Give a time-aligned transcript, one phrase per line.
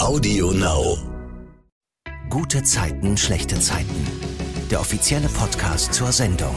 [0.00, 0.96] Audio Now.
[2.30, 4.06] Gute Zeiten, schlechte Zeiten.
[4.70, 6.54] Der offizielle Podcast zur Sendung.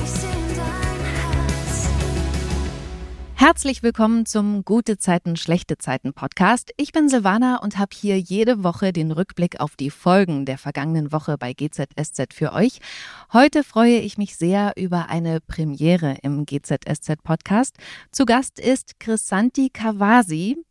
[3.34, 6.72] Herzlich willkommen zum Gute Zeiten, schlechte Zeiten Podcast.
[6.78, 11.12] Ich bin Silvana und habe hier jede Woche den Rückblick auf die Folgen der vergangenen
[11.12, 12.80] Woche bei GZSZ für euch.
[13.34, 17.76] Heute freue ich mich sehr über eine Premiere im GZSZ Podcast.
[18.10, 20.64] Zu Gast ist Chrisanti Kawasi.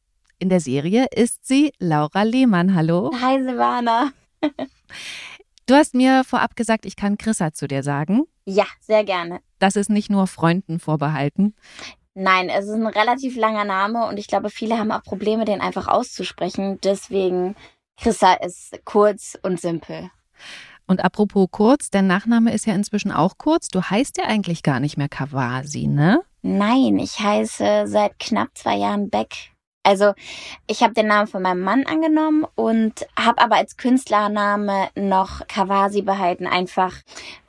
[0.42, 2.74] In der Serie ist sie Laura Lehmann.
[2.74, 3.12] Hallo.
[3.22, 4.10] Hi Silvana.
[5.66, 8.24] Du hast mir vorab gesagt, ich kann Chrissa zu dir sagen.
[8.44, 9.38] Ja, sehr gerne.
[9.60, 11.54] Das ist nicht nur Freunden vorbehalten.
[12.14, 15.60] Nein, es ist ein relativ langer Name und ich glaube, viele haben auch Probleme, den
[15.60, 16.80] einfach auszusprechen.
[16.82, 17.54] Deswegen,
[17.96, 20.10] Chrissa ist kurz und simpel.
[20.88, 23.68] Und apropos kurz, dein Nachname ist ja inzwischen auch kurz.
[23.68, 26.20] Du heißt ja eigentlich gar nicht mehr Kawasi, ne?
[26.42, 29.51] Nein, ich heiße seit knapp zwei Jahren Beck.
[29.82, 30.14] Also
[30.66, 36.02] ich habe den Namen von meinem Mann angenommen und habe aber als Künstlername noch Kawasi
[36.02, 36.94] behalten, einfach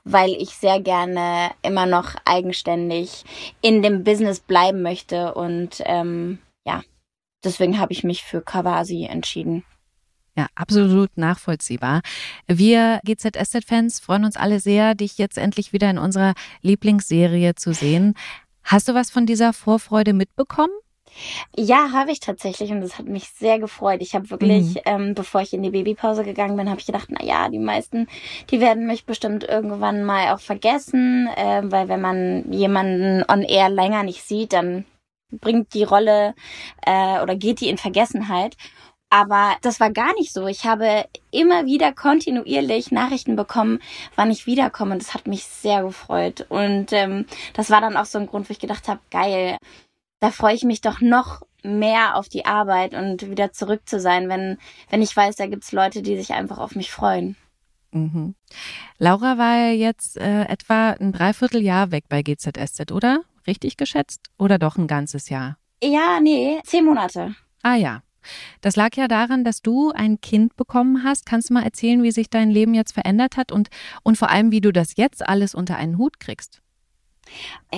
[0.03, 3.23] weil ich sehr gerne immer noch eigenständig
[3.61, 6.81] in dem Business bleiben möchte und ähm, ja,
[7.43, 9.63] deswegen habe ich mich für Kawasi entschieden.
[10.35, 12.01] Ja, absolut nachvollziehbar.
[12.47, 18.15] Wir GZSZ-Fans freuen uns alle sehr, dich jetzt endlich wieder in unserer Lieblingsserie zu sehen.
[18.63, 20.73] Hast du was von dieser Vorfreude mitbekommen?
[21.55, 24.01] Ja, habe ich tatsächlich und das hat mich sehr gefreut.
[24.01, 24.81] Ich habe wirklich, mhm.
[24.85, 28.07] ähm, bevor ich in die Babypause gegangen bin, habe ich gedacht, na ja, die meisten,
[28.49, 33.69] die werden mich bestimmt irgendwann mal auch vergessen, äh, weil wenn man jemanden on air
[33.69, 34.85] länger nicht sieht, dann
[35.31, 36.35] bringt die Rolle
[36.85, 38.55] äh, oder geht die in Vergessenheit.
[39.13, 40.47] Aber das war gar nicht so.
[40.47, 43.79] Ich habe immer wieder kontinuierlich Nachrichten bekommen,
[44.15, 44.93] wann ich wiederkomme.
[44.93, 46.47] Und das hat mich sehr gefreut.
[46.49, 49.57] Und ähm, das war dann auch so ein Grund, wo ich gedacht habe, geil,
[50.23, 54.29] da freue ich mich doch noch mehr auf die Arbeit und wieder zurück zu sein,
[54.29, 54.57] wenn,
[54.89, 57.35] wenn ich weiß, da gibt es Leute, die sich einfach auf mich freuen.
[57.91, 58.33] Mhm.
[58.97, 63.23] Laura war ja jetzt äh, etwa ein Dreivierteljahr weg bei GZSZ, oder?
[63.45, 64.29] Richtig geschätzt?
[64.37, 65.57] Oder doch ein ganzes Jahr?
[65.83, 67.35] Ja, nee, zehn Monate.
[67.61, 68.01] Ah ja.
[68.61, 71.25] Das lag ja daran, dass du ein Kind bekommen hast.
[71.25, 73.67] Kannst du mal erzählen, wie sich dein Leben jetzt verändert hat und,
[74.03, 76.62] und vor allem, wie du das jetzt alles unter einen Hut kriegst?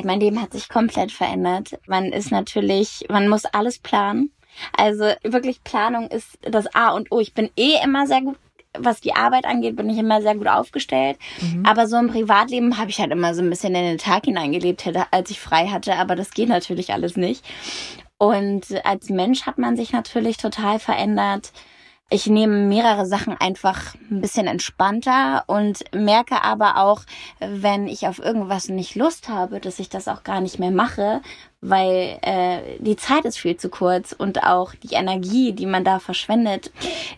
[0.04, 1.80] Mein Leben hat sich komplett verändert.
[1.88, 4.32] Man ist natürlich, man muss alles planen.
[4.78, 7.20] Also wirklich Planung ist das A und O.
[7.20, 8.38] Ich bin eh immer sehr gut
[8.78, 11.18] was die Arbeit angeht, bin ich immer sehr gut aufgestellt.
[11.40, 11.66] Mhm.
[11.66, 14.84] Aber so im Privatleben habe ich halt immer so ein bisschen in den Tag hineingelebt,
[15.12, 15.96] als ich frei hatte.
[15.96, 17.44] Aber das geht natürlich alles nicht.
[18.18, 21.52] Und als Mensch hat man sich natürlich total verändert.
[22.12, 27.02] Ich nehme mehrere Sachen einfach ein bisschen entspannter und merke aber auch,
[27.40, 31.24] wenn ich auf irgendwas nicht Lust habe, dass ich das auch gar nicht mehr mache,
[31.62, 35.98] weil äh, die Zeit ist viel zu kurz und auch die Energie, die man da
[35.98, 36.72] verschwendet,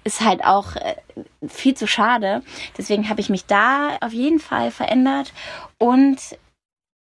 [0.06, 0.96] ist halt auch äh,
[1.46, 2.42] viel zu schade.
[2.78, 5.34] Deswegen habe ich mich da auf jeden Fall verändert
[5.80, 6.18] und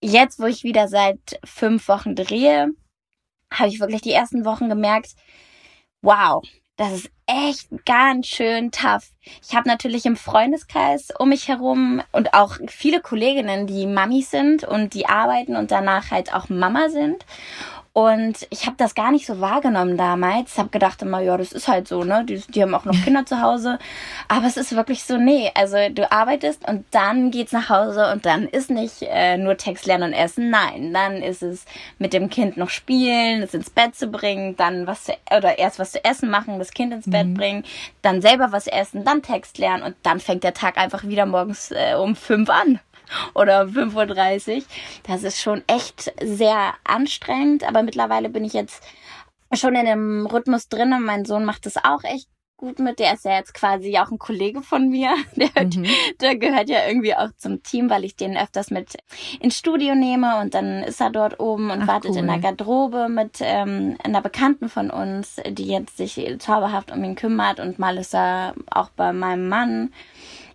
[0.03, 2.67] jetzt, wo ich wieder seit fünf Wochen drehe,
[3.53, 5.15] habe ich wirklich die ersten Wochen gemerkt,
[6.01, 6.43] wow,
[6.77, 9.09] das ist echt ganz schön tough.
[9.41, 14.63] Ich habe natürlich im Freundeskreis um mich herum und auch viele Kolleginnen, die Mamis sind
[14.63, 17.25] und die arbeiten und danach halt auch Mama sind.
[17.97, 20.53] Und ich habe das gar nicht so wahrgenommen damals.
[20.53, 22.23] Ich habe gedacht immer, ja, das ist halt so, ne?
[22.25, 23.79] Die, die haben auch noch Kinder zu Hause.
[24.27, 25.49] Aber es ist wirklich so, nee.
[25.55, 29.87] Also du arbeitest und dann geht's nach Hause und dann ist nicht äh, nur Text
[29.87, 30.51] lernen und essen.
[30.51, 31.65] Nein, dann ist es
[31.97, 35.79] mit dem Kind noch spielen, es ins Bett zu bringen, dann was zu, oder erst
[35.79, 37.11] was zu essen machen, das Kind ins mhm.
[37.11, 37.63] Bett bringen,
[38.03, 41.71] dann selber was essen, dann Text lernen und dann fängt der Tag einfach wieder morgens
[41.71, 42.79] äh, um fünf an
[43.33, 44.63] oder 5.30 Uhr.
[45.03, 48.83] Das ist schon echt sehr anstrengend, aber mittlerweile bin ich jetzt
[49.53, 52.99] schon in dem Rhythmus drin und mein Sohn macht das auch echt gut mit.
[52.99, 55.15] Der ist ja jetzt quasi auch ein Kollege von mir.
[55.35, 55.85] Der, mhm.
[56.19, 58.97] der gehört ja irgendwie auch zum Team, weil ich den öfters mit
[59.39, 62.17] ins Studio nehme und dann ist er dort oben und Ach, wartet cool.
[62.17, 67.15] in der Garderobe mit ähm, einer Bekannten von uns, die jetzt sich zauberhaft um ihn
[67.15, 69.93] kümmert und mal ist er auch bei meinem Mann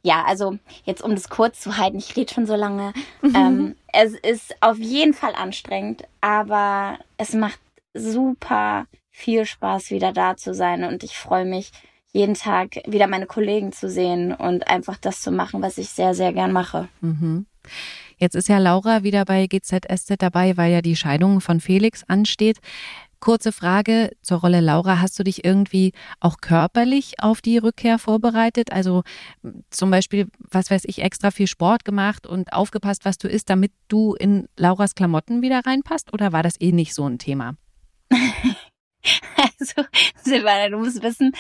[0.03, 2.93] ja, also jetzt um das kurz zu halten, ich rede schon so lange.
[3.23, 3.37] Mhm.
[3.37, 7.61] Ähm, es ist auf jeden Fall anstrengend, aber es macht
[7.95, 11.71] super viel Spaß, wieder da zu sein und ich freue mich,
[12.13, 16.15] jeden Tag wieder meine Kollegen zu sehen und einfach das zu machen, was ich sehr,
[16.15, 16.89] sehr gern mache.
[17.01, 17.47] Mhm.
[18.19, 22.59] Jetzt ist ja Laura wieder bei GZSZ dabei, weil ja die Scheidung von Felix ansteht.
[23.23, 25.01] Kurze Frage zur Rolle Laura.
[25.01, 28.73] Hast du dich irgendwie auch körperlich auf die Rückkehr vorbereitet?
[28.73, 29.05] Also
[29.71, 33.71] zum Beispiel, was weiß ich, extra viel Sport gemacht und aufgepasst, was du isst, damit
[33.87, 36.13] du in Lauras Klamotten wieder reinpasst?
[36.13, 37.55] Oder war das eh nicht so ein Thema?
[38.11, 39.85] also,
[40.17, 41.33] Silvana, du musst wissen,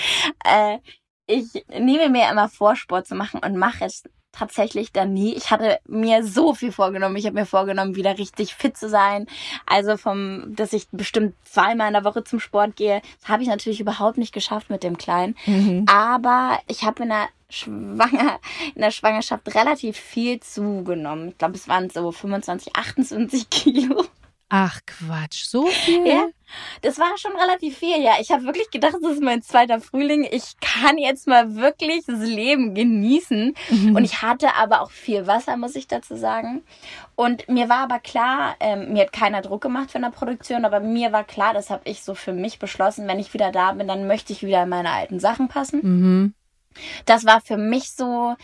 [0.44, 0.78] äh,
[1.26, 5.34] ich nehme mir immer vor, Sport zu machen und mache es tatsächlich dann nie.
[5.34, 7.16] Ich hatte mir so viel vorgenommen.
[7.16, 9.26] Ich habe mir vorgenommen, wieder richtig fit zu sein.
[9.66, 13.02] Also vom, dass ich bestimmt zweimal in der Woche zum Sport gehe.
[13.20, 15.36] Das habe ich natürlich überhaupt nicht geschafft mit dem Kleinen.
[15.46, 15.84] Mhm.
[15.86, 18.40] Aber ich habe in der Schwanger,
[18.74, 21.28] in der Schwangerschaft relativ viel zugenommen.
[21.28, 24.04] Ich glaube, es waren so 25, 28 Kilo.
[24.54, 26.06] Ach Quatsch, so viel?
[26.06, 26.26] Ja,
[26.82, 28.16] das war schon relativ viel, ja.
[28.20, 30.28] Ich habe wirklich gedacht, das ist mein zweiter Frühling.
[30.30, 33.54] Ich kann jetzt mal wirklich das Leben genießen.
[33.70, 33.96] Mhm.
[33.96, 36.64] Und ich hatte aber auch viel Wasser, muss ich dazu sagen.
[37.14, 40.80] Und mir war aber klar, ähm, mir hat keiner Druck gemacht für eine Produktion, aber
[40.80, 43.88] mir war klar, das habe ich so für mich beschlossen, wenn ich wieder da bin,
[43.88, 45.80] dann möchte ich wieder in meine alten Sachen passen.
[45.82, 46.34] Mhm.
[47.06, 48.36] Das war für mich so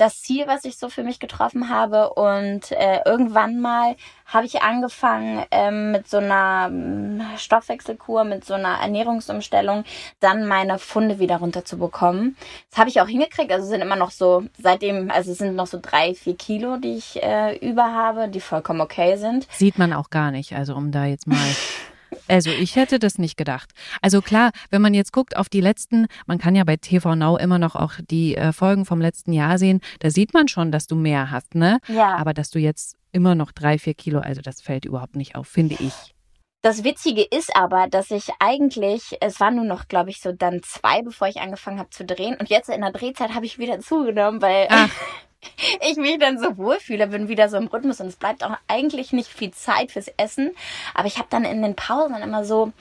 [0.00, 2.14] das Ziel, was ich so für mich getroffen habe.
[2.14, 8.54] Und äh, irgendwann mal habe ich angefangen ähm, mit so einer ähm, Stoffwechselkur, mit so
[8.54, 9.84] einer Ernährungsumstellung,
[10.20, 12.36] dann meine Funde wieder runterzubekommen.
[12.70, 13.52] Das habe ich auch hingekriegt.
[13.52, 16.96] Also sind immer noch so, seitdem, also es sind noch so drei, vier Kilo, die
[16.96, 19.46] ich äh, über habe, die vollkommen okay sind.
[19.52, 20.54] Sieht man auch gar nicht.
[20.54, 21.36] Also um da jetzt mal
[22.28, 23.70] Also ich hätte das nicht gedacht.
[24.02, 27.36] Also klar, wenn man jetzt guckt auf die letzten, man kann ja bei TV Now
[27.36, 30.86] immer noch auch die äh, Folgen vom letzten Jahr sehen, da sieht man schon, dass
[30.86, 31.78] du mehr hast, ne?
[31.88, 32.16] Ja.
[32.16, 35.48] Aber dass du jetzt immer noch drei, vier Kilo, also das fällt überhaupt nicht auf,
[35.48, 36.14] finde ich.
[36.62, 40.62] Das Witzige ist aber, dass ich eigentlich, es waren nur noch, glaube ich, so dann
[40.62, 42.36] zwei, bevor ich angefangen habe zu drehen.
[42.38, 44.90] Und jetzt in der Drehzeit habe ich wieder zugenommen, weil Ach.
[45.88, 49.12] ich mich dann so wohlfühle, bin wieder so im Rhythmus und es bleibt auch eigentlich
[49.12, 50.52] nicht viel Zeit fürs Essen.
[50.94, 52.72] Aber ich habe dann in den Pausen immer so,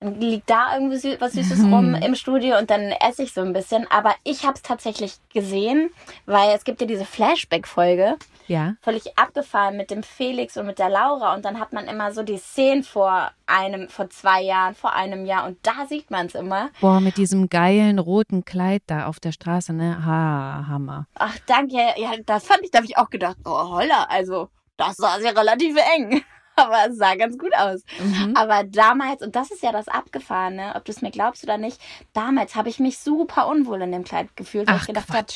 [0.00, 1.74] dann liegt da irgendwie was Süßes mhm.
[1.74, 3.86] rum im Studio und dann esse ich so ein bisschen.
[3.90, 5.90] Aber ich habe es tatsächlich gesehen,
[6.24, 8.16] weil es gibt ja diese Flashback-Folge.
[8.46, 8.74] Ja.
[8.80, 11.34] Völlig abgefahren mit dem Felix und mit der Laura.
[11.34, 15.26] Und dann hat man immer so die Szenen vor einem, vor zwei Jahren, vor einem
[15.26, 15.46] Jahr.
[15.46, 16.70] Und da sieht man es immer.
[16.80, 20.04] Boah, mit diesem geilen roten Kleid da auf der Straße, ne?
[20.04, 21.06] Ha, Hammer.
[21.14, 21.76] Ach, danke.
[21.76, 24.48] Ja, das fand ich, da habe ich auch gedacht, oh holla, also
[24.78, 26.22] das war sehr relativ eng.
[26.66, 27.82] Aber es sah ganz gut aus.
[27.98, 28.36] Mhm.
[28.36, 31.80] Aber damals, und das ist ja das Abgefahrene, ob du es mir glaubst oder nicht,
[32.12, 35.26] damals habe ich mich super unwohl in dem Kleid gefühlt, weil Ach, ich gedacht habe,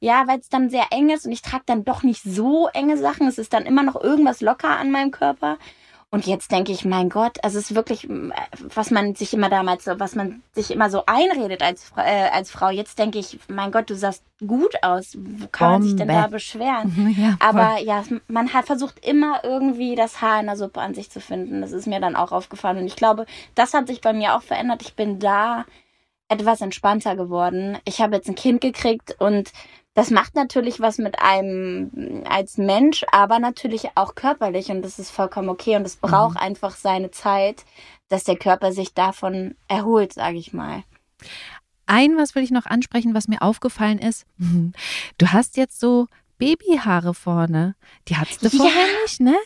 [0.00, 2.96] ja, weil es dann sehr eng ist und ich trage dann doch nicht so enge
[2.96, 3.28] Sachen.
[3.28, 5.58] Es ist dann immer noch irgendwas locker an meinem Körper.
[6.12, 8.08] Und jetzt denke ich, mein Gott, also es ist wirklich,
[8.74, 12.50] was man sich immer damals so, was man sich immer so einredet als, äh, als
[12.50, 12.68] Frau.
[12.68, 15.16] Jetzt denke ich, mein Gott, du sahst gut aus.
[15.16, 17.14] Wo kann man sich denn da beschweren?
[17.16, 21.10] ja, Aber ja, man hat versucht immer irgendwie das Haar in der Suppe an sich
[21.10, 21.60] zu finden.
[21.60, 22.78] Das ist mir dann auch aufgefallen.
[22.78, 23.24] Und ich glaube,
[23.54, 24.82] das hat sich bei mir auch verändert.
[24.82, 25.64] Ich bin da
[26.26, 27.78] etwas entspannter geworden.
[27.84, 29.52] Ich habe jetzt ein Kind gekriegt und
[30.00, 35.10] das macht natürlich was mit einem als Mensch, aber natürlich auch körperlich und das ist
[35.10, 36.40] vollkommen okay und es braucht mhm.
[36.40, 37.66] einfach seine Zeit,
[38.08, 40.84] dass der Körper sich davon erholt, sage ich mal.
[41.84, 44.24] Ein was will ich noch ansprechen, was mir aufgefallen ist.
[45.18, 46.06] Du hast jetzt so
[46.38, 47.74] Babyhaare vorne.
[48.08, 48.56] Die hattest du ja.
[48.56, 49.36] vorher nicht, ne?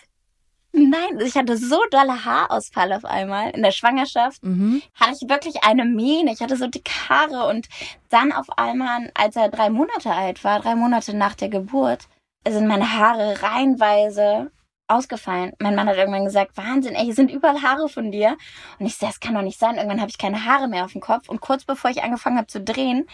[0.77, 4.43] Nein, ich hatte so dolle Haarausfall auf einmal in der Schwangerschaft.
[4.43, 4.83] Mhm.
[4.95, 6.33] Hatte ich wirklich eine Mähne.
[6.33, 7.69] Ich hatte so dicke Haare und
[8.11, 12.09] dann auf einmal, als er drei Monate alt war, drei Monate nach der Geburt,
[12.47, 14.51] sind meine Haare reinweise
[14.87, 15.53] ausgefallen.
[15.59, 18.37] Mein Mann hat irgendwann gesagt, Wahnsinn, ey, hier sind überall Haare von dir.
[18.79, 19.77] Und ich so, das kann doch nicht sein.
[19.77, 21.29] Irgendwann habe ich keine Haare mehr auf dem Kopf.
[21.29, 23.07] Und kurz bevor ich angefangen habe zu drehen,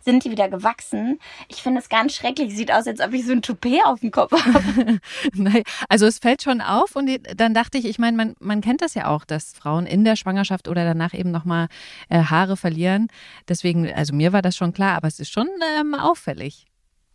[0.00, 1.18] sind die wieder gewachsen.
[1.48, 2.54] Ich finde es ganz schrecklich.
[2.54, 5.00] Sieht aus, als ob ich so ein Toupet auf dem Kopf habe.
[5.88, 6.94] also es fällt schon auf.
[6.94, 10.04] Und dann dachte ich, ich meine, man, man kennt das ja auch, dass Frauen in
[10.04, 11.66] der Schwangerschaft oder danach eben nochmal
[12.08, 13.08] äh, Haare verlieren.
[13.48, 15.48] Deswegen, also mir war das schon klar, aber es ist schon
[15.78, 16.66] ähm, auffällig.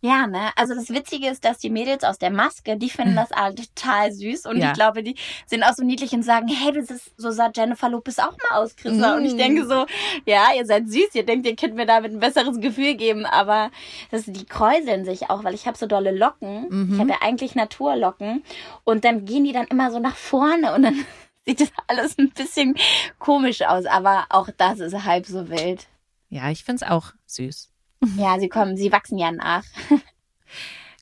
[0.04, 0.50] Ja, ne?
[0.56, 4.10] Also das Witzige ist, dass die Mädels aus der Maske, die finden das alle total
[4.10, 4.68] süß und ja.
[4.68, 5.14] ich glaube, die
[5.46, 8.58] sind auch so niedlich und sagen, hey, das ist, so sah Jennifer Lopez auch mal
[8.58, 9.14] aus, Christa.
[9.14, 9.18] Mm.
[9.18, 9.86] Und ich denke so,
[10.26, 13.70] ja, ihr seid süß, ihr denkt, ihr könnt mir damit ein besseres Gefühl geben, aber
[14.10, 16.66] das, die kräuseln sich auch, weil ich habe so dolle Locken.
[16.68, 16.94] Mhm.
[16.94, 18.42] Ich habe ja eigentlich Naturlocken
[18.82, 20.96] und dann gehen die dann immer so nach vorne und dann
[21.46, 22.76] sieht das alles ein bisschen
[23.20, 25.86] komisch aus, aber auch das ist halb so wild.
[26.28, 27.71] Ja, ich find's auch süß.
[28.16, 29.64] Ja, sie kommen, sie wachsen ja nach.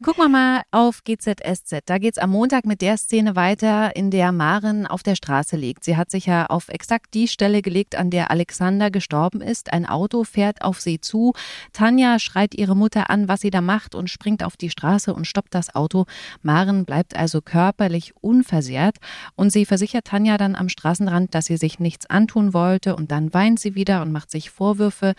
[0.02, 1.82] Gucken wir mal auf GZSZ.
[1.84, 5.56] Da geht es am Montag mit der Szene weiter, in der Maren auf der Straße
[5.56, 5.84] liegt.
[5.84, 9.74] Sie hat sich ja auf exakt die Stelle gelegt, an der Alexander gestorben ist.
[9.74, 11.34] Ein Auto fährt auf sie zu.
[11.74, 15.26] Tanja schreit ihre Mutter an, was sie da macht und springt auf die Straße und
[15.26, 16.06] stoppt das Auto.
[16.40, 18.96] Maren bleibt also körperlich unversehrt
[19.34, 23.34] und sie versichert Tanja dann am Straßenrand, dass sie sich nichts antun wollte und dann
[23.34, 25.12] weint sie wieder und macht sich Vorwürfe.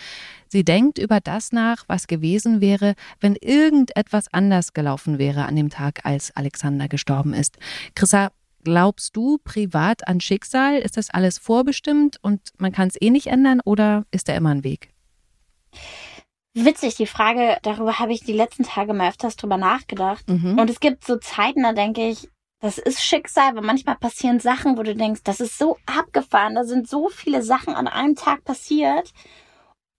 [0.48, 5.70] Sie denkt über das nach, was gewesen wäre, wenn irgendetwas anders gelaufen wäre an dem
[5.70, 7.58] Tag, als Alexander gestorben ist.
[7.96, 8.32] Chrissa,
[8.64, 10.78] glaubst du privat an Schicksal?
[10.78, 14.50] Ist das alles vorbestimmt und man kann es eh nicht ändern oder ist da immer
[14.50, 14.90] ein Weg?
[16.54, 20.28] Witzig, die Frage, darüber habe ich die letzten Tage mal öfters drüber nachgedacht.
[20.30, 20.60] Mhm.
[20.60, 22.28] Und es gibt so Zeiten, da denke ich,
[22.60, 26.64] das ist Schicksal, weil manchmal passieren Sachen, wo du denkst, das ist so abgefahren, da
[26.64, 29.12] sind so viele Sachen an einem Tag passiert.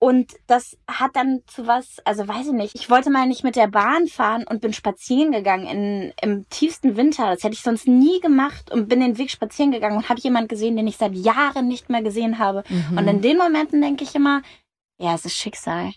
[0.02, 3.54] Und das hat dann zu was, also weiß ich nicht, ich wollte mal nicht mit
[3.54, 7.30] der Bahn fahren und bin spazieren gegangen in, im tiefsten Winter.
[7.30, 10.48] Das hätte ich sonst nie gemacht und bin den Weg spazieren gegangen und habe jemand
[10.48, 12.64] gesehen, den ich seit Jahren nicht mehr gesehen habe.
[12.68, 12.98] Mhm.
[12.98, 14.42] Und in den Momenten denke ich immer,
[14.98, 15.92] ja, es ist Schicksal.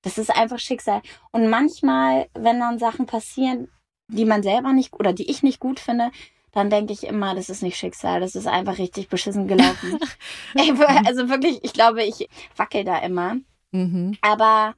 [0.00, 1.02] Das ist einfach Schicksal.
[1.30, 3.68] Und manchmal, wenn dann Sachen passieren,
[4.08, 6.12] die man selber nicht oder die ich nicht gut finde,
[6.52, 9.98] dann denke ich immer, das ist nicht Schicksal, das ist einfach richtig beschissen gelaufen.
[10.54, 10.72] Ey,
[11.04, 12.26] also wirklich, ich glaube, ich
[12.56, 13.36] wackel da immer.
[13.72, 14.16] Mhm.
[14.20, 14.74] Aber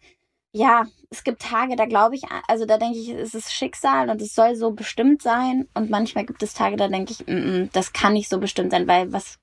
[0.53, 4.21] ja, es gibt Tage, da glaube ich, also da denke ich, es ist Schicksal und
[4.21, 5.69] es soll so bestimmt sein.
[5.75, 8.71] Und manchmal gibt es Tage, da denke ich, mm, mm, das kann nicht so bestimmt
[8.71, 9.39] sein, weil was,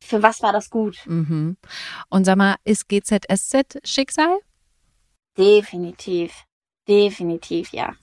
[0.00, 0.98] für was war das gut?
[1.06, 1.56] Mhm.
[2.08, 4.38] Und sag mal, ist GZSZ Schicksal?
[5.36, 6.44] Definitiv.
[6.86, 7.94] Definitiv, ja.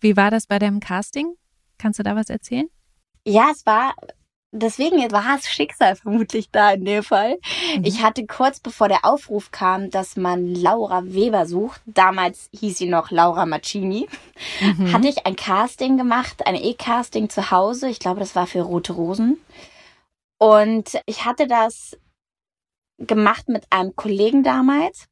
[0.00, 1.34] Wie war das bei deinem Casting?
[1.78, 2.68] Kannst du da was erzählen?
[3.26, 3.94] Ja, es war,
[4.54, 7.38] deswegen war es Schicksal vermutlich da in dem Fall.
[7.76, 7.84] Mhm.
[7.84, 12.86] Ich hatte kurz bevor der Aufruf kam, dass man Laura Weber sucht, damals hieß sie
[12.88, 14.08] noch Laura Macchini,
[14.60, 14.92] Mhm.
[14.92, 17.88] hatte ich ein Casting gemacht, ein E-Casting zu Hause.
[17.88, 19.38] Ich glaube, das war für Rote Rosen.
[20.38, 21.96] Und ich hatte das
[22.98, 25.06] gemacht mit einem Kollegen damals.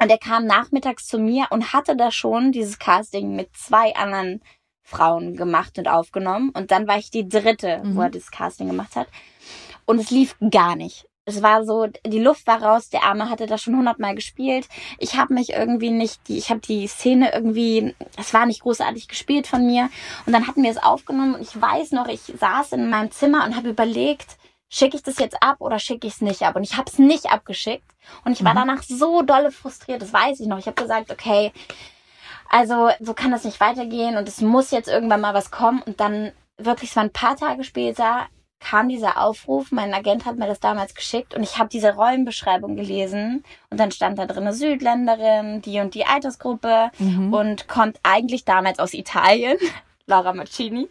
[0.00, 4.42] Und er kam nachmittags zu mir und hatte da schon dieses Casting mit zwei anderen
[4.86, 6.50] Frauen gemacht und aufgenommen.
[6.50, 7.96] Und dann war ich die dritte, Mhm.
[7.96, 9.08] wo er das Casting gemacht hat.
[9.84, 11.06] Und es lief gar nicht.
[11.28, 14.68] Es war so, die Luft war raus, der Arme hatte das schon hundertmal gespielt.
[14.98, 19.48] Ich habe mich irgendwie nicht, ich habe die Szene irgendwie, es war nicht großartig gespielt
[19.48, 19.90] von mir.
[20.24, 23.44] Und dann hatten wir es aufgenommen und ich weiß noch, ich saß in meinem Zimmer
[23.44, 24.36] und habe überlegt,
[24.68, 26.54] schicke ich das jetzt ab oder schicke ich es nicht ab?
[26.54, 27.84] Und ich habe es nicht abgeschickt.
[28.24, 28.58] Und ich war Mhm.
[28.58, 30.58] danach so dolle frustriert, das weiß ich noch.
[30.58, 31.50] Ich habe gesagt, okay,
[32.50, 35.82] also so kann das nicht weitergehen und es muss jetzt irgendwann mal was kommen.
[35.82, 38.26] Und dann wirklich, es war ein paar Tage später,
[38.58, 39.70] kam dieser Aufruf.
[39.70, 43.44] Mein Agent hat mir das damals geschickt und ich habe diese Rollenbeschreibung gelesen.
[43.70, 47.32] Und dann stand da drin Südländerin, die und die Altersgruppe Mhm.
[47.32, 49.58] und kommt eigentlich damals aus Italien,
[50.06, 50.88] Laura Macchini.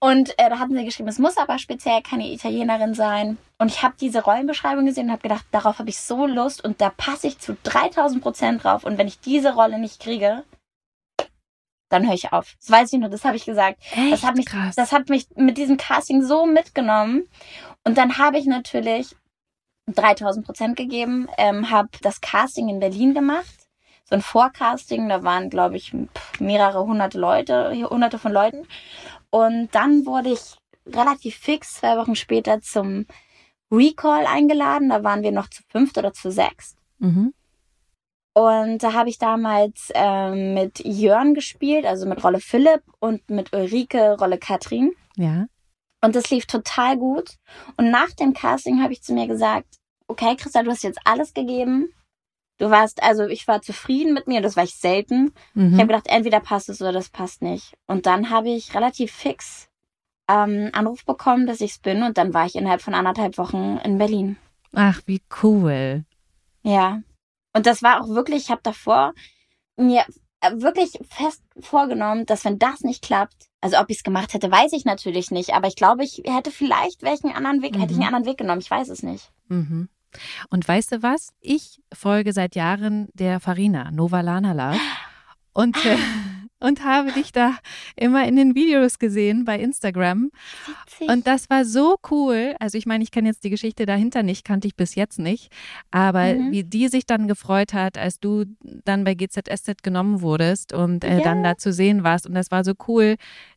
[0.00, 3.36] Und äh, da hatten sie geschrieben, es muss aber speziell keine Italienerin sein.
[3.58, 6.80] Und ich habe diese Rollenbeschreibung gesehen und habe gedacht, darauf habe ich so Lust und
[6.80, 8.84] da passe ich zu 3000 Prozent drauf.
[8.84, 10.44] Und wenn ich diese Rolle nicht kriege,
[11.88, 12.54] dann höre ich auf.
[12.60, 13.80] Das weiß ich nur, das habe ich gesagt.
[13.92, 14.76] Echt Das hat mich, krass.
[14.76, 17.28] das hat mich mit diesem Casting so mitgenommen.
[17.84, 19.16] Und dann habe ich natürlich
[19.88, 23.46] 3000 Prozent gegeben, ähm, habe das Casting in Berlin gemacht.
[24.04, 25.94] So ein Vorcasting, da waren, glaube ich,
[26.38, 28.66] mehrere hunderte Leute, hunderte von Leuten.
[29.30, 30.56] Und dann wurde ich
[30.86, 33.06] relativ fix, zwei Wochen später, zum
[33.70, 34.88] Recall eingeladen.
[34.88, 36.76] Da waren wir noch zu fünft oder zu sechst.
[36.98, 37.34] mhm.
[38.34, 43.52] Und da habe ich damals ähm, mit Jörn gespielt, also mit Rolle Philipp und mit
[43.52, 44.92] Ulrike Rolle Katrin.
[45.16, 45.46] Ja.
[46.04, 47.34] Und das lief total gut.
[47.76, 51.34] Und nach dem Casting habe ich zu mir gesagt, okay, Christa, du hast jetzt alles
[51.34, 51.92] gegeben.
[52.58, 55.32] Du warst, also ich war zufrieden mit mir, das war ich selten.
[55.54, 55.74] Mhm.
[55.74, 57.74] Ich habe gedacht, entweder passt es oder das passt nicht.
[57.86, 59.68] Und dann habe ich relativ fix
[60.28, 62.02] ähm, Anruf bekommen, dass ich's bin.
[62.02, 64.36] Und dann war ich innerhalb von anderthalb Wochen in Berlin.
[64.74, 66.04] Ach, wie cool.
[66.62, 67.00] Ja.
[67.54, 69.14] Und das war auch wirklich, ich habe davor
[69.76, 70.04] mir
[70.40, 74.50] äh, wirklich fest vorgenommen, dass wenn das nicht klappt, also ob ich es gemacht hätte,
[74.50, 77.98] weiß ich natürlich nicht, aber ich glaube, ich hätte vielleicht welchen anderen Weg, hätte ich
[77.98, 78.02] Mhm.
[78.04, 79.30] einen anderen Weg genommen, ich weiß es nicht.
[79.48, 79.88] Mhm.
[80.50, 81.30] Und weißt du was?
[81.40, 84.80] Ich folge seit Jahren der Farina, Nova Lana Love.
[85.52, 85.96] Und, äh,
[86.60, 87.56] und habe dich da
[87.94, 90.30] immer in den Videos gesehen bei Instagram.
[91.06, 92.56] Und das war so cool.
[92.58, 95.52] Also ich meine, ich kenne jetzt die Geschichte dahinter nicht, kannte ich bis jetzt nicht.
[95.92, 96.50] Aber Mhm.
[96.52, 98.44] wie die sich dann gefreut hat, als du
[98.84, 101.24] dann bei GZSZ genommen wurdest und äh, Ja.
[101.24, 102.26] dann da zu sehen warst.
[102.26, 103.16] Und das war so cool,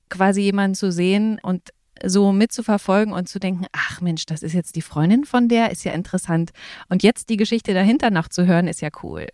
[0.09, 1.69] quasi jemanden zu sehen und
[2.05, 5.83] so mitzuverfolgen und zu denken, ach Mensch, das ist jetzt die Freundin von der, ist
[5.83, 6.51] ja interessant.
[6.89, 9.27] Und jetzt die Geschichte dahinter noch zu hören, ist ja cool.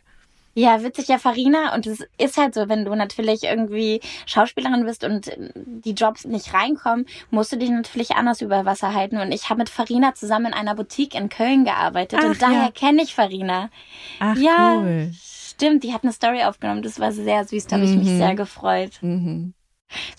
[0.53, 1.75] Ja, witzig, ja, Farina.
[1.75, 6.51] Und es ist halt so, wenn du natürlich irgendwie Schauspielerin bist und die Jobs nicht
[6.51, 9.17] reinkommen, musst du dich natürlich anders über Wasser halten.
[9.19, 12.19] Und ich habe mit Farina zusammen in einer Boutique in Köln gearbeitet.
[12.24, 12.71] Ach, und daher ja.
[12.71, 13.69] kenne ich Farina.
[14.19, 15.12] Ach ja, cool.
[15.13, 15.83] stimmt.
[15.83, 16.81] Die hat eine Story aufgenommen.
[16.81, 17.67] Das war sehr süß.
[17.67, 18.17] Da habe ich mich Mhm.
[18.17, 18.93] sehr gefreut.
[19.01, 19.53] Mhm.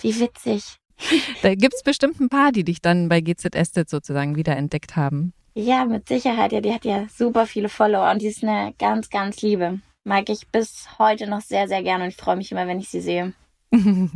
[0.03, 0.63] Wie witzig.
[1.43, 5.33] Da gibt es bestimmt ein paar, die dich dann bei GZSZ sozusagen wiederentdeckt haben.
[5.55, 6.53] Ja, mit Sicherheit.
[6.53, 9.81] Ja, die hat ja super viele Follower und die ist eine ganz, ganz liebe.
[10.05, 12.89] Mag ich bis heute noch sehr, sehr gerne und ich freue mich immer, wenn ich
[12.89, 13.33] sie sehe.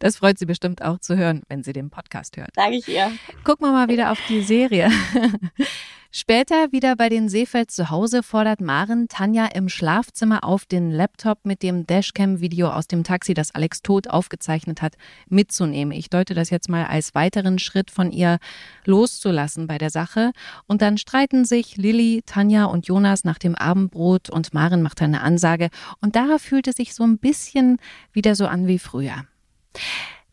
[0.00, 2.50] Das freut sie bestimmt auch zu hören, wenn sie den Podcast hört.
[2.54, 3.10] Sage ich ihr.
[3.44, 4.90] Gucken wir mal wieder auf die Serie.
[6.10, 11.44] Später wieder bei den Seefelds zu Hause fordert Maren Tanja im Schlafzimmer auf, den Laptop
[11.44, 14.94] mit dem Dashcam-Video aus dem Taxi, das Alex tot aufgezeichnet hat,
[15.28, 15.92] mitzunehmen.
[15.92, 18.38] Ich deute das jetzt mal als weiteren Schritt von ihr
[18.86, 20.32] loszulassen bei der Sache.
[20.66, 25.20] Und dann streiten sich Lilly, Tanja und Jonas nach dem Abendbrot und Maren macht eine
[25.20, 25.68] Ansage.
[26.00, 27.76] Und da fühlt es sich so ein bisschen
[28.12, 29.26] wieder so an wie früher.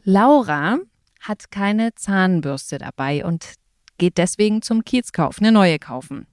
[0.06, 0.78] Laura
[1.20, 3.56] hat keine Zahnbürste dabei und
[3.98, 6.28] geht deswegen zum Kiezkauf, eine neue kaufen.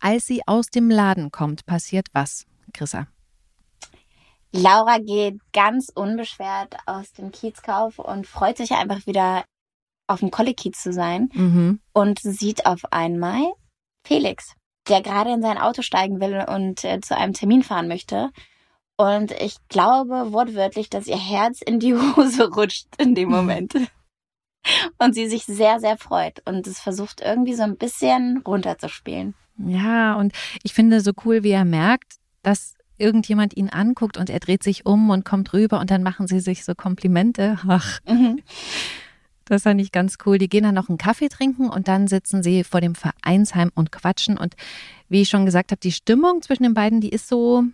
[0.00, 3.08] Als sie aus dem Laden kommt, passiert was, Chrissa?
[4.52, 9.44] Laura geht ganz unbeschwert aus dem Kiezkauf und freut sich einfach wieder
[10.06, 11.80] auf dem Kollekiez zu sein mhm.
[11.92, 13.42] und sieht auf einmal
[14.06, 14.54] Felix,
[14.88, 18.30] der gerade in sein Auto steigen will und äh, zu einem Termin fahren möchte.
[18.96, 23.74] Und ich glaube wortwörtlich, dass ihr Herz in die Hose rutscht in dem Moment
[24.98, 29.34] und sie sich sehr, sehr freut und es versucht irgendwie so ein bisschen runterzuspielen.
[29.58, 30.32] Ja, und
[30.62, 34.86] ich finde so cool, wie er merkt, dass irgendjemand ihn anguckt und er dreht sich
[34.86, 37.58] um und kommt rüber und dann machen sie sich so Komplimente.
[37.66, 38.00] Ach.
[38.06, 38.42] Mhm.
[39.44, 40.36] Das fand ich ganz cool.
[40.36, 43.90] Die gehen dann noch einen Kaffee trinken und dann sitzen sie vor dem Vereinsheim und
[43.92, 44.36] quatschen.
[44.36, 44.56] Und
[45.08, 47.64] wie ich schon gesagt habe, die Stimmung zwischen den beiden, die ist so,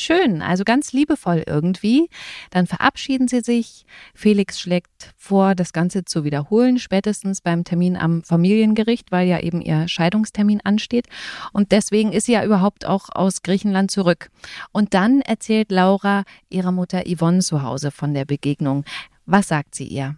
[0.00, 2.08] schön, also ganz liebevoll irgendwie.
[2.50, 3.84] Dann verabschieden sie sich.
[4.14, 9.60] Felix schlägt vor, das Ganze zu wiederholen, spätestens beim Termin am Familiengericht, weil ja eben
[9.60, 11.06] ihr Scheidungstermin ansteht.
[11.52, 14.30] Und deswegen ist sie ja überhaupt auch aus Griechenland zurück.
[14.72, 18.84] Und dann erzählt Laura ihrer Mutter Yvonne zu Hause von der Begegnung.
[19.26, 20.16] Was sagt sie ihr?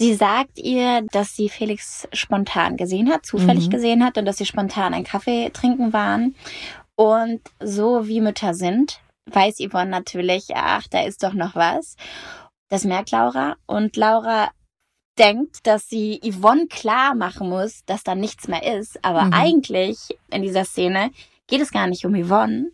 [0.00, 3.70] Sie sagt ihr, dass sie Felix spontan gesehen hat, zufällig mhm.
[3.70, 6.34] gesehen hat und dass sie spontan einen Kaffee trinken waren
[7.00, 11.96] und so wie Mütter sind, weiß Yvonne natürlich, ach, da ist doch noch was.
[12.68, 14.50] Das merkt Laura und Laura
[15.18, 19.02] denkt, dass sie Yvonne klar machen muss, dass da nichts mehr ist.
[19.02, 19.32] Aber mhm.
[19.32, 19.96] eigentlich
[20.30, 21.10] in dieser Szene
[21.46, 22.70] geht es gar nicht um Yvonne,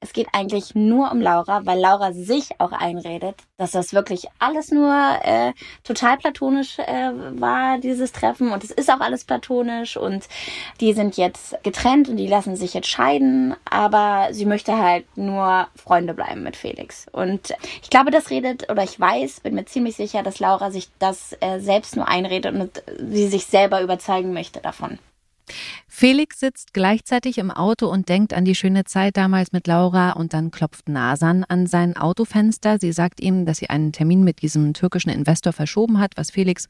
[0.00, 4.70] es geht eigentlich nur um Laura, weil Laura sich auch einredet, dass das wirklich alles
[4.70, 8.52] nur äh, total platonisch äh, war, dieses Treffen.
[8.52, 9.96] Und es ist auch alles platonisch.
[9.96, 10.28] Und
[10.80, 13.56] die sind jetzt getrennt und die lassen sich jetzt scheiden.
[13.68, 17.06] Aber sie möchte halt nur Freunde bleiben mit Felix.
[17.10, 20.88] Und ich glaube, das redet, oder ich weiß, bin mir ziemlich sicher, dass Laura sich
[21.00, 25.00] das äh, selbst nur einredet und sie sich selber überzeugen möchte davon.
[26.00, 30.32] Felix sitzt gleichzeitig im Auto und denkt an die schöne Zeit damals mit Laura und
[30.32, 32.78] dann klopft Nasan an sein Autofenster.
[32.78, 36.68] Sie sagt ihm, dass sie einen Termin mit diesem türkischen Investor verschoben hat, was Felix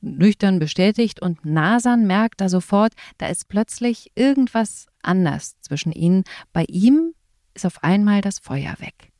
[0.00, 6.24] nüchtern bestätigt und Nasan merkt da sofort, da ist plötzlich irgendwas anders zwischen ihnen.
[6.52, 7.14] Bei ihm
[7.54, 9.13] ist auf einmal das Feuer weg.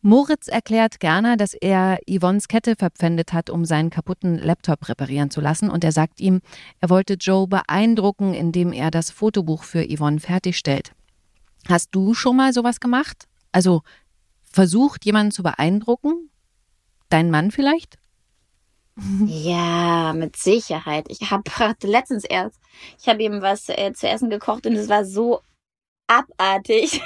[0.00, 5.40] Moritz erklärt gerne, dass er Yvonnes Kette verpfändet hat, um seinen kaputten Laptop reparieren zu
[5.40, 5.70] lassen.
[5.70, 6.40] Und er sagt ihm,
[6.80, 10.92] er wollte Joe beeindrucken, indem er das Fotobuch für Yvonne fertigstellt.
[11.68, 13.28] Hast du schon mal sowas gemacht?
[13.52, 13.82] Also
[14.42, 16.30] versucht, jemanden zu beeindrucken?
[17.08, 17.98] Dein Mann vielleicht?
[19.26, 21.06] Ja, mit Sicherheit.
[21.08, 21.44] Ich habe
[21.82, 22.60] letztens erst,
[22.98, 25.40] ich habe ihm was äh, zu essen gekocht und es war so
[26.06, 27.00] abartig.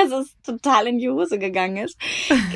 [0.00, 1.96] Dass es total in die Hose gegangen ist.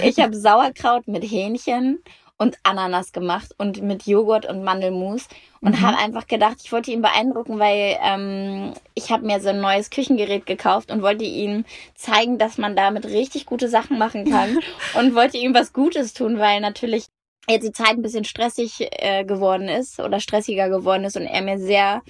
[0.03, 2.03] Ich habe Sauerkraut mit Hähnchen
[2.37, 5.29] und Ananas gemacht und mit Joghurt und Mandelmus
[5.61, 5.87] und mhm.
[5.87, 9.91] habe einfach gedacht, ich wollte ihn beeindrucken, weil ähm, ich habe mir so ein neues
[9.91, 14.59] Küchengerät gekauft und wollte ihm zeigen, dass man damit richtig gute Sachen machen kann
[14.99, 17.07] und wollte ihm was Gutes tun, weil natürlich
[17.49, 21.43] jetzt die Zeit ein bisschen stressig äh, geworden ist oder stressiger geworden ist und er
[21.43, 22.03] mir sehr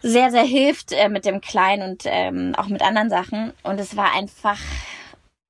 [0.00, 3.52] sehr, sehr hilft äh, mit dem Kleinen und ähm, auch mit anderen Sachen.
[3.62, 4.58] Und es war einfach,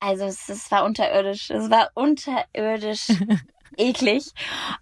[0.00, 1.50] also es, es war unterirdisch.
[1.50, 3.08] Es war unterirdisch
[3.76, 4.24] eklig.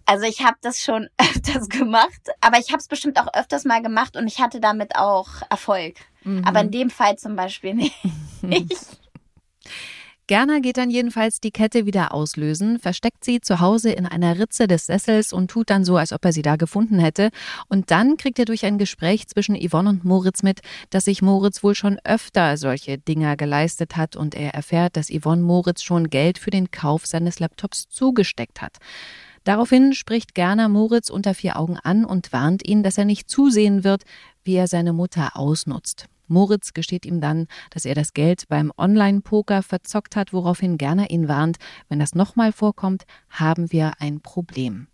[0.05, 3.81] Also ich habe das schon öfters gemacht, aber ich habe es bestimmt auch öfters mal
[3.81, 5.95] gemacht und ich hatte damit auch Erfolg.
[6.23, 6.43] Mhm.
[6.45, 7.73] Aber in dem Fall zum Beispiel
[8.41, 8.77] nicht.
[10.31, 14.65] Gerner geht dann jedenfalls die Kette wieder auslösen, versteckt sie zu Hause in einer Ritze
[14.65, 17.31] des Sessels und tut dann so, als ob er sie da gefunden hätte.
[17.67, 21.63] Und dann kriegt er durch ein Gespräch zwischen Yvonne und Moritz mit, dass sich Moritz
[21.63, 26.37] wohl schon öfter solche Dinger geleistet hat und er erfährt, dass Yvonne Moritz schon Geld
[26.37, 28.77] für den Kauf seines Laptops zugesteckt hat.
[29.43, 33.83] Daraufhin spricht Gerner Moritz unter vier Augen an und warnt ihn, dass er nicht zusehen
[33.83, 34.03] wird,
[34.45, 36.07] wie er seine Mutter ausnutzt.
[36.31, 41.27] Moritz gesteht ihm dann, dass er das Geld beim Online-Poker verzockt hat, woraufhin Gerner ihn
[41.27, 41.57] warnt,
[41.89, 44.87] wenn das nochmal vorkommt, haben wir ein Problem.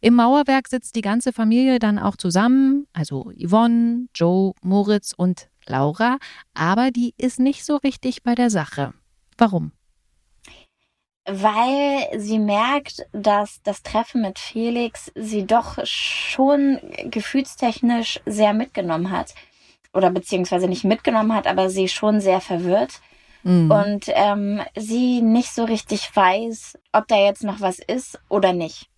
[0.00, 6.18] Im Mauerwerk sitzt die ganze Familie dann auch zusammen, also Yvonne, Joe, Moritz und Laura,
[6.52, 8.92] aber die ist nicht so richtig bei der Sache.
[9.38, 9.72] Warum?
[11.26, 19.34] weil sie merkt, dass das Treffen mit Felix sie doch schon gefühlstechnisch sehr mitgenommen hat.
[19.94, 23.00] Oder beziehungsweise nicht mitgenommen hat, aber sie schon sehr verwirrt.
[23.44, 23.70] Mhm.
[23.70, 28.88] Und ähm, sie nicht so richtig weiß, ob da jetzt noch was ist oder nicht.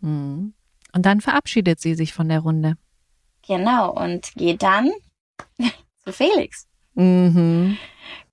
[0.00, 0.54] Mhm.
[0.94, 2.76] Und dann verabschiedet sie sich von der Runde.
[3.46, 4.90] Genau, und geht dann
[6.04, 6.68] zu Felix.
[6.94, 7.76] Mhm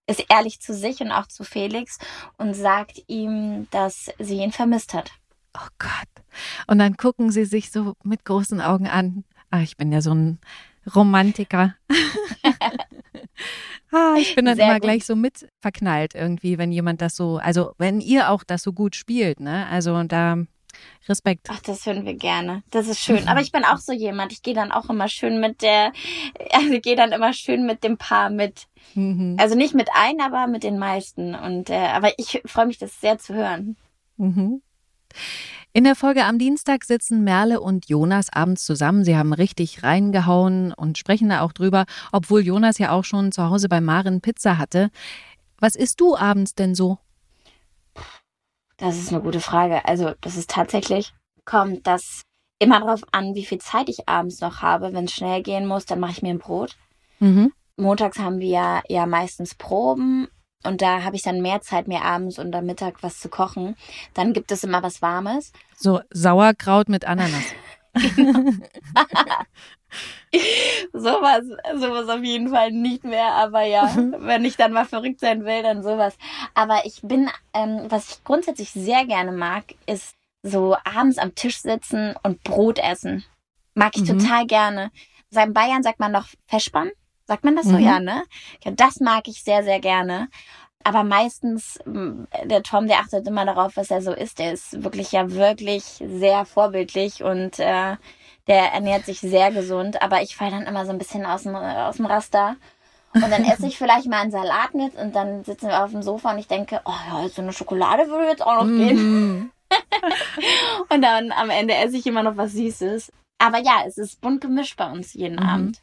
[0.10, 1.99] ist ehrlich zu sich und auch zu Felix
[2.38, 5.12] und sagt ihm, dass sie ihn vermisst hat.
[5.56, 6.25] Oh Gott.
[6.67, 9.23] Und dann gucken sie sich so mit großen Augen an.
[9.52, 10.39] Ach, ich bin ja so ein
[10.96, 11.76] Romantiker.
[13.92, 14.84] ah, ich bin dann Sehr immer gut.
[14.84, 18.74] gleich so mit verknallt irgendwie, wenn jemand das so, also wenn ihr auch das so
[18.74, 19.68] gut spielt, ne?
[19.68, 20.38] Also da
[21.08, 21.48] Respekt.
[21.50, 22.63] Ach, das hören wir gerne.
[22.70, 23.28] Das ist schön.
[23.28, 24.32] Aber ich bin auch so jemand.
[24.32, 25.92] Ich gehe dann auch immer schön mit der,
[26.52, 28.68] also ich gehe dann immer schön mit dem Paar mit.
[28.94, 29.36] Mhm.
[29.39, 31.36] Also nicht mit ein, aber mit den meisten.
[31.36, 33.76] Und äh, aber ich freue mich, das sehr zu hören.
[34.18, 34.62] Mhm.
[35.71, 39.03] In der Folge am Dienstag sitzen Merle und Jonas abends zusammen.
[39.03, 43.49] Sie haben richtig reingehauen und sprechen da auch drüber, obwohl Jonas ja auch schon zu
[43.49, 44.89] Hause bei Maren Pizza hatte.
[45.60, 46.97] Was isst du abends denn so?
[48.77, 49.86] Das ist eine gute Frage.
[49.86, 51.13] Also, das ist tatsächlich,
[51.45, 52.23] kommt das
[52.58, 54.93] immer darauf an, wie viel Zeit ich abends noch habe.
[54.93, 56.77] Wenn es schnell gehen muss, dann mache ich mir ein Brot.
[57.19, 57.53] Mhm.
[57.77, 60.29] Montags haben wir ja, ja meistens Proben
[60.63, 63.76] und da habe ich dann mehr Zeit, mir abends und am Mittag was zu kochen.
[64.13, 65.54] Dann gibt es immer was Warmes.
[65.78, 67.45] So Sauerkraut mit Ananas.
[70.93, 71.43] sowas,
[71.76, 75.63] sowas auf jeden Fall nicht mehr, aber ja, wenn ich dann mal verrückt sein will,
[75.63, 76.17] dann sowas.
[76.54, 81.62] Aber ich bin, ähm, was ich grundsätzlich sehr gerne mag, ist so abends am Tisch
[81.62, 83.26] sitzen und Brot essen.
[83.74, 84.19] Mag ich mhm.
[84.19, 84.91] total gerne.
[85.32, 86.91] In Bayern sagt man noch Festspann.
[87.30, 87.74] Sagt man das so?
[87.74, 87.80] Mhm.
[87.84, 88.24] Ja, ne?
[88.63, 90.30] Ja, das mag ich sehr, sehr gerne.
[90.84, 94.39] Aber meistens, der Tom, der achtet immer darauf, was er so ist.
[94.39, 97.98] Der ist wirklich ja wirklich sehr vorbildlich und äh,
[98.48, 101.54] der ernährt sich sehr gesund, aber ich falle dann immer so ein bisschen aus dem,
[101.54, 102.56] aus dem Raster.
[103.13, 106.02] Und dann esse ich vielleicht mal einen Salat mit und dann sitzen wir auf dem
[106.02, 109.44] Sofa und ich denke, oh ja, so eine Schokolade würde jetzt auch noch gehen.
[109.44, 109.52] Mm.
[110.89, 113.12] und dann am Ende esse ich immer noch was Süßes.
[113.38, 115.48] Aber ja, es ist bunt gemischt bei uns jeden mhm.
[115.48, 115.82] Abend.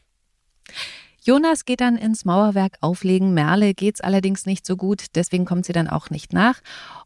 [1.26, 3.34] Jonas geht dann ins Mauerwerk auflegen.
[3.34, 6.60] Merle geht's allerdings nicht so gut, deswegen kommt sie dann auch nicht nach.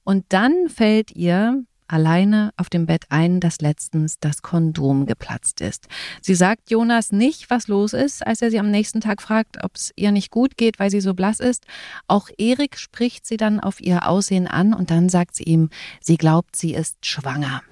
[0.04, 5.88] Und dann fällt ihr alleine auf dem Bett ein, dass letztens das Kondom geplatzt ist.
[6.20, 9.76] Sie sagt Jonas nicht, was los ist, als er sie am nächsten Tag fragt, ob
[9.76, 11.64] es ihr nicht gut geht, weil sie so blass ist.
[12.06, 16.18] Auch Erik spricht sie dann auf ihr Aussehen an und dann sagt sie ihm, sie
[16.18, 17.62] glaubt, sie ist schwanger.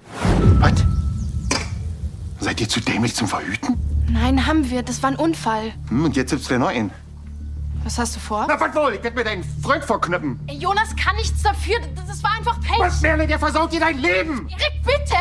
[0.57, 0.83] Was?
[2.39, 3.88] Seid ihr zu dämlich zum Verhüten?
[4.11, 4.83] Nein, haben wir.
[4.83, 5.73] Das war ein Unfall.
[5.89, 6.91] Hm, und jetzt gibt's wieder neuen.
[7.83, 8.45] Was hast du vor?
[8.47, 8.93] Na, was wohl?
[8.95, 10.39] Ich werde mir deinen Freund vorknüppen.
[10.47, 11.77] Ey, Jonas kann nichts dafür.
[12.07, 12.77] Das war einfach Pech.
[12.77, 13.25] Was, Merle?
[13.25, 14.47] Der versaut dir dein Leben.
[14.49, 15.15] Erik, bitte!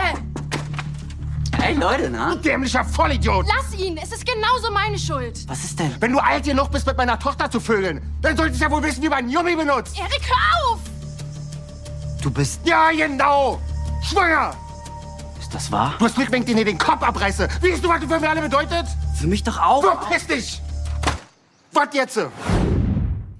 [1.61, 2.35] Hey, Leute, na?
[2.35, 3.47] Du dämlicher Vollidiot.
[3.47, 3.97] Lass ihn.
[3.97, 5.49] Es ist genauso meine Schuld.
[5.49, 5.95] Was ist denn?
[6.01, 8.83] Wenn du alt genug bist, mit meiner Tochter zu vögeln, dann solltest du ja wohl
[8.83, 9.99] wissen, wie man einen Yummy benutzt.
[9.99, 10.81] Erik, hör auf!
[12.23, 12.61] Du bist...
[12.65, 13.61] Ja, genau.
[14.03, 14.55] Schwanger.
[15.49, 15.95] Ist das wahr?
[15.99, 17.49] Du hast Glück, wenn ich dir den Kopf abreiße.
[17.63, 18.85] Weißt du, was du für mich alle bedeutet?
[19.19, 19.81] Für mich doch auch.
[19.83, 20.61] Verpiss dich!
[21.73, 22.21] Was jetzt?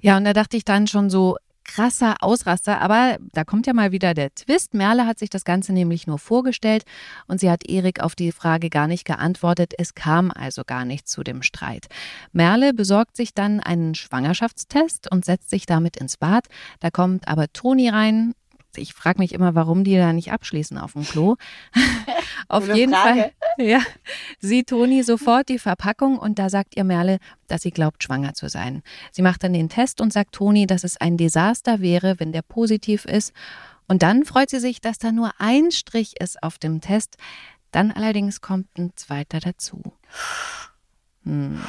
[0.01, 3.91] Ja, und da dachte ich dann schon so, krasser Ausraster, aber da kommt ja mal
[3.91, 4.73] wieder der Twist.
[4.73, 6.83] Merle hat sich das Ganze nämlich nur vorgestellt
[7.27, 9.73] und sie hat Erik auf die Frage gar nicht geantwortet.
[9.77, 11.85] Es kam also gar nicht zu dem Streit.
[12.31, 16.47] Merle besorgt sich dann einen Schwangerschaftstest und setzt sich damit ins Bad.
[16.79, 18.33] Da kommt aber Toni rein,
[18.75, 21.35] ich frage mich immer, warum die da nicht abschließen auf dem Klo.
[22.47, 23.19] auf jeden Frage.
[23.19, 23.81] Fall ja,
[24.39, 28.49] sieht Toni sofort die Verpackung und da sagt ihr Merle, dass sie glaubt, schwanger zu
[28.49, 28.83] sein.
[29.11, 32.41] Sie macht dann den Test und sagt Toni, dass es ein Desaster wäre, wenn der
[32.41, 33.33] positiv ist.
[33.87, 37.17] Und dann freut sie sich, dass da nur ein Strich ist auf dem Test.
[37.71, 39.81] Dann allerdings kommt ein zweiter dazu.
[41.23, 41.61] Hm.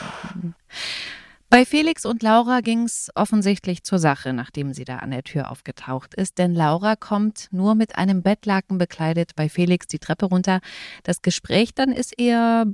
[1.53, 5.51] Bei Felix und Laura ging es offensichtlich zur Sache, nachdem sie da an der Tür
[5.51, 10.61] aufgetaucht ist, denn Laura kommt nur mit einem Bettlaken bekleidet bei Felix die Treppe runter.
[11.03, 12.67] Das Gespräch dann ist eher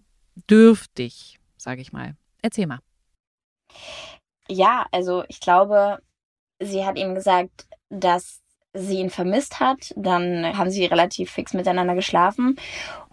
[0.51, 2.17] dürftig, sage ich mal.
[2.43, 2.81] Erzähl mal.
[4.47, 6.03] Ja, also ich glaube,
[6.61, 8.43] sie hat ihm gesagt, dass
[8.75, 9.95] sie ihn vermisst hat.
[9.97, 12.57] Dann haben sie relativ fix miteinander geschlafen.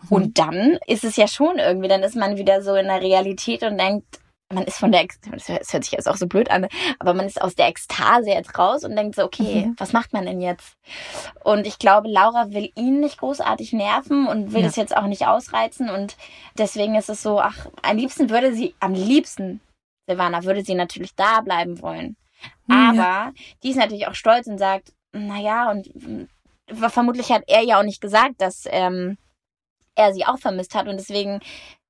[0.02, 0.10] Mhm.
[0.10, 3.63] Und dann ist es ja schon irgendwie, dann ist man wieder so in der Realität
[3.63, 4.19] und denkt,
[4.54, 6.68] man ist von der, das hört sich jetzt auch so blöd an,
[7.00, 9.76] aber man ist aus der Ekstase jetzt raus und denkt so, okay, mhm.
[9.78, 10.78] was macht man denn jetzt?
[11.44, 14.68] Und ich glaube, Laura will ihn nicht großartig nerven und will ja.
[14.68, 16.16] das jetzt auch nicht ausreizen und
[16.58, 19.62] deswegen ist es so, ach, am liebsten würde sie, am liebsten,
[20.08, 22.18] Silvana, würde sie natürlich da bleiben wollen.
[22.68, 23.32] Aber ja.
[23.63, 25.89] die ist natürlich auch stolz und sagt, naja, und
[26.68, 29.18] vermutlich hat er ja auch nicht gesagt, dass ähm,
[29.96, 31.39] er sie auch vermisst hat und deswegen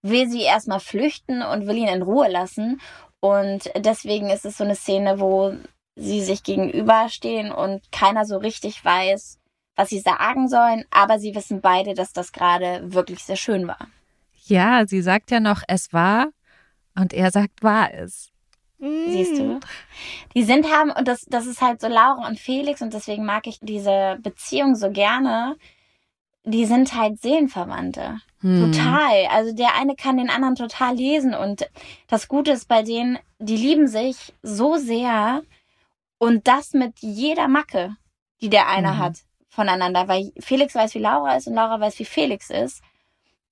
[0.03, 2.79] will sie erstmal flüchten und will ihn in Ruhe lassen.
[3.19, 5.55] Und deswegen ist es so eine Szene, wo
[5.95, 9.39] sie sich gegenüberstehen und keiner so richtig weiß,
[9.75, 13.87] was sie sagen sollen, aber sie wissen beide, dass das gerade wirklich sehr schön war.
[14.45, 16.27] Ja, sie sagt ja noch, es war
[16.95, 18.29] und er sagt, war es.
[18.79, 19.61] Siehst du?
[20.35, 23.47] Die sind haben, und das, das ist halt so Laura und Felix, und deswegen mag
[23.47, 25.55] ich diese Beziehung so gerne.
[26.45, 28.19] Die sind halt Seelenverwandte.
[28.41, 28.71] Hm.
[28.73, 29.27] Total.
[29.32, 31.34] Also der eine kann den anderen total lesen.
[31.34, 31.69] Und
[32.08, 35.41] das Gute ist bei denen, die lieben sich so sehr
[36.17, 37.95] und das mit jeder Macke,
[38.41, 38.97] die der eine Mhm.
[38.97, 39.17] hat
[39.49, 40.08] voneinander.
[40.08, 42.82] Weil Felix weiß, wie Laura ist und Laura weiß, wie Felix ist.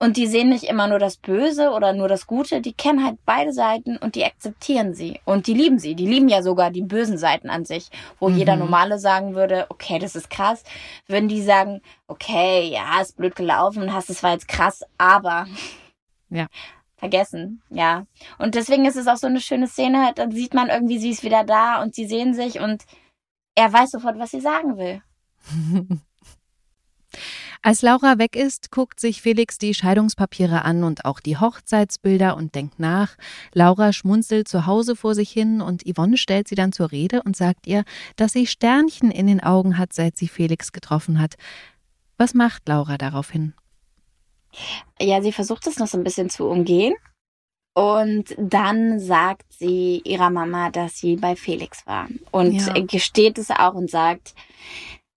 [0.02, 3.20] Und die sehen nicht immer nur das Böse oder nur das Gute, die kennen halt
[3.24, 5.20] beide Seiten und die akzeptieren sie.
[5.26, 5.94] Und die lieben sie.
[5.94, 7.92] Die lieben ja sogar die bösen Seiten an sich.
[8.20, 8.38] Wo Mhm.
[8.38, 10.64] jeder Normale sagen würde, okay, das ist krass.
[11.06, 15.46] Würden die sagen, okay, ja, ist blöd gelaufen, hast es war jetzt krass, aber.
[16.34, 16.48] Ja.
[16.96, 18.06] Vergessen, ja.
[18.40, 20.14] Und deswegen ist es auch so eine schöne Szene.
[20.16, 22.86] Dann sieht man irgendwie, sie ist wieder da und sie sehen sich und
[23.54, 25.02] er weiß sofort, was sie sagen will.
[27.64, 32.56] Als Laura weg ist, guckt sich Felix die Scheidungspapiere an und auch die Hochzeitsbilder und
[32.56, 33.16] denkt nach.
[33.54, 37.36] Laura schmunzelt zu Hause vor sich hin und Yvonne stellt sie dann zur Rede und
[37.38, 37.84] sagt ihr,
[38.16, 41.36] dass sie Sternchen in den Augen hat, seit sie Felix getroffen hat.
[42.18, 43.54] Was macht Laura daraufhin?
[45.00, 46.96] Ja, sie versucht es noch so ein bisschen zu umgehen.
[47.74, 52.10] Und dann sagt sie ihrer Mama, dass sie bei Felix war.
[52.32, 52.74] Und Ja.
[52.86, 54.34] gesteht es auch und sagt,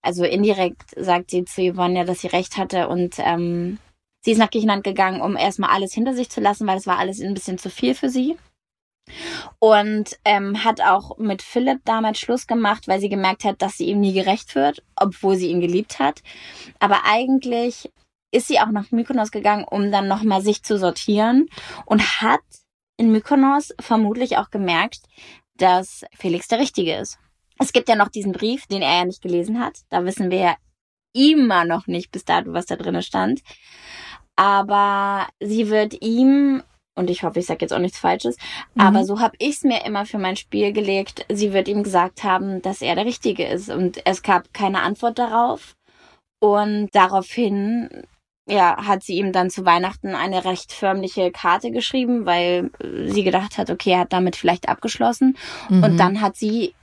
[0.04, 2.88] also indirekt sagt sie zu Yvonne ja, dass sie recht hatte.
[2.88, 3.78] Und ähm,
[4.22, 6.98] sie ist nach Griechenland gegangen, um erstmal alles hinter sich zu lassen, weil es war
[6.98, 8.36] alles ein bisschen zu viel für sie.
[9.58, 13.86] Und ähm, hat auch mit Philipp damals Schluss gemacht, weil sie gemerkt hat, dass sie
[13.86, 16.22] ihm nie gerecht wird, obwohl sie ihn geliebt hat.
[16.78, 17.90] Aber eigentlich
[18.30, 21.48] ist sie auch nach Mykonos gegangen, um dann nochmal sich zu sortieren
[21.86, 22.40] und hat
[22.96, 25.02] in Mykonos vermutlich auch gemerkt,
[25.56, 27.18] dass Felix der Richtige ist.
[27.58, 29.78] Es gibt ja noch diesen Brief, den er ja nicht gelesen hat.
[29.88, 30.56] Da wissen wir ja
[31.12, 33.42] immer noch nicht bis dato, was da drin stand.
[34.36, 36.62] Aber sie wird ihm,
[36.96, 38.36] und ich hoffe, ich sage jetzt auch nichts Falsches,
[38.74, 38.82] Mhm.
[38.82, 41.24] aber so habe ich es mir immer für mein Spiel gelegt.
[41.32, 43.70] Sie wird ihm gesagt haben, dass er der Richtige ist.
[43.70, 45.74] Und es gab keine Antwort darauf.
[46.40, 47.88] Und daraufhin
[48.46, 52.70] ja, hat sie ihm dann zu Weihnachten eine recht förmliche Karte geschrieben, weil
[53.06, 55.38] sie gedacht hat, okay, er hat damit vielleicht abgeschlossen.
[55.70, 55.82] Mhm.
[55.82, 56.74] Und dann hat sie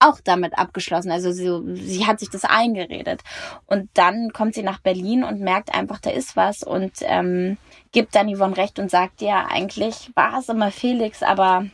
[0.00, 1.10] auch damit abgeschlossen.
[1.12, 3.20] Also sie, sie hat sich das eingeredet.
[3.66, 7.58] Und dann kommt sie nach Berlin und merkt einfach, da ist was und ähm,
[7.92, 11.66] gibt dann Yvonne recht und sagt, ja, eigentlich war es immer Felix, aber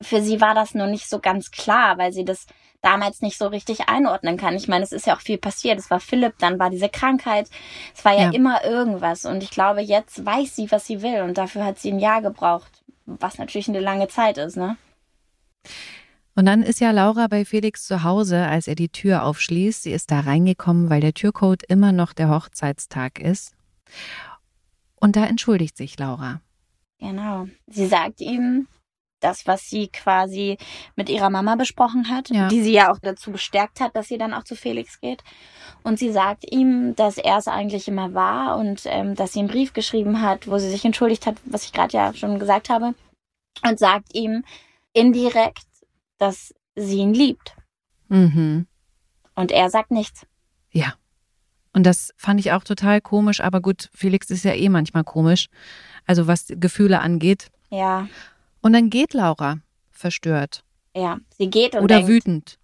[0.00, 2.46] für sie war das nur nicht so ganz klar, weil sie das
[2.82, 4.56] damals nicht so richtig einordnen kann.
[4.56, 5.78] Ich meine, es ist ja auch viel passiert.
[5.78, 7.48] Es war Philipp, dann war diese Krankheit.
[7.94, 8.30] Es war ja, Ja.
[8.32, 9.24] immer irgendwas.
[9.24, 11.22] Und ich glaube, jetzt weiß sie, was sie will.
[11.22, 12.82] Und dafür hat sie ein Jahr gebraucht.
[13.06, 14.76] Was natürlich eine lange Zeit ist, ne?
[16.34, 19.82] Und dann ist ja Laura bei Felix zu Hause, als er die Tür aufschließt.
[19.82, 23.54] Sie ist da reingekommen, weil der Türcode immer noch der Hochzeitstag ist.
[24.96, 26.40] Und da entschuldigt sich Laura.
[26.98, 27.48] Genau.
[27.66, 28.66] Sie sagt ihm
[29.20, 30.56] das, was sie quasi
[30.96, 32.48] mit ihrer Mama besprochen hat, Ja.
[32.48, 35.22] die sie ja auch dazu bestärkt hat, dass sie dann auch zu Felix geht.
[35.84, 39.48] Und sie sagt ihm, dass er es eigentlich immer war und ähm, dass sie einen
[39.48, 42.94] Brief geschrieben hat, wo sie sich entschuldigt hat, was ich gerade ja schon gesagt habe.
[43.64, 44.44] Und sagt ihm
[44.92, 45.62] indirekt,
[46.22, 47.56] dass sie ihn liebt.
[48.08, 48.66] Mhm.
[49.34, 50.26] Und er sagt nichts.
[50.70, 50.94] Ja.
[51.72, 55.48] Und das fand ich auch total komisch, aber gut, Felix ist ja eh manchmal komisch,
[56.06, 57.50] also was Gefühle angeht.
[57.70, 58.08] Ja,
[58.60, 59.58] Und dann geht Laura
[59.90, 60.62] verstört
[60.94, 61.18] ja.
[61.38, 62.58] Sie geht und oder denkt, wütend.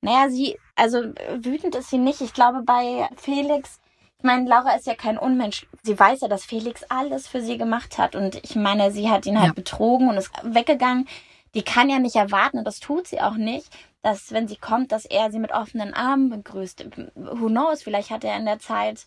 [0.00, 0.98] Naja, sie, also
[1.38, 2.20] wütend ist sie nicht.
[2.20, 3.80] Ich glaube, bei Felix,
[4.18, 5.66] ich meine, Laura ist ja kein Unmensch.
[5.82, 8.14] Sie weiß ja, dass Felix alles für sie gemacht hat.
[8.14, 9.54] Und ich meine, sie hat ihn halt Ja.
[9.54, 11.08] betrogen und ist weggegangen.
[11.54, 13.68] Die kann ja nicht erwarten, und das tut sie auch nicht,
[14.02, 16.84] dass, wenn sie kommt, dass er sie mit offenen Armen begrüßt.
[17.14, 17.82] Who knows?
[17.82, 19.06] Vielleicht hat er in der Zeit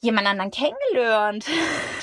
[0.00, 1.44] jemand anderen kennengelernt.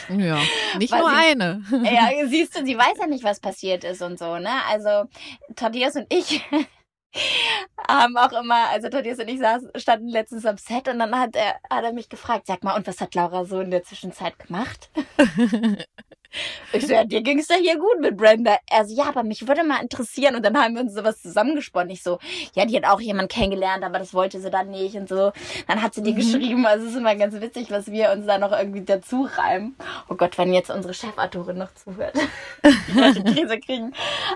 [0.07, 0.39] Ja,
[0.77, 1.61] nicht nur sie- eine.
[1.83, 4.49] Ja, siehst du, sie weiß ja nicht, was passiert ist und so, ne?
[4.69, 5.09] Also,
[5.55, 6.41] Thaddeus und ich
[7.89, 11.35] haben auch immer, also Thaddeus und ich saßen, standen letztens am Set und dann hat
[11.35, 14.37] er, hat er mich gefragt, sag mal, und was hat Laura so in der Zwischenzeit
[14.39, 14.89] gemacht?
[16.73, 18.57] Ich so, ja, dir ging es ja hier gut mit Brenda.
[18.69, 20.35] Er so, ja, aber mich würde mal interessieren.
[20.35, 21.89] Und dann haben wir uns sowas zusammengesponnen.
[21.89, 22.19] Ich so,
[22.53, 25.31] ja, die hat auch jemanden kennengelernt, aber das wollte sie dann nicht und so.
[25.67, 26.65] Dann hat sie dir geschrieben.
[26.65, 29.75] Also es ist immer ganz witzig, was wir uns da noch irgendwie dazu reimen.
[30.09, 32.15] Oh Gott, wenn jetzt unsere Chefautorin noch zuhört.
[32.63, 33.93] Die Krise kriegen.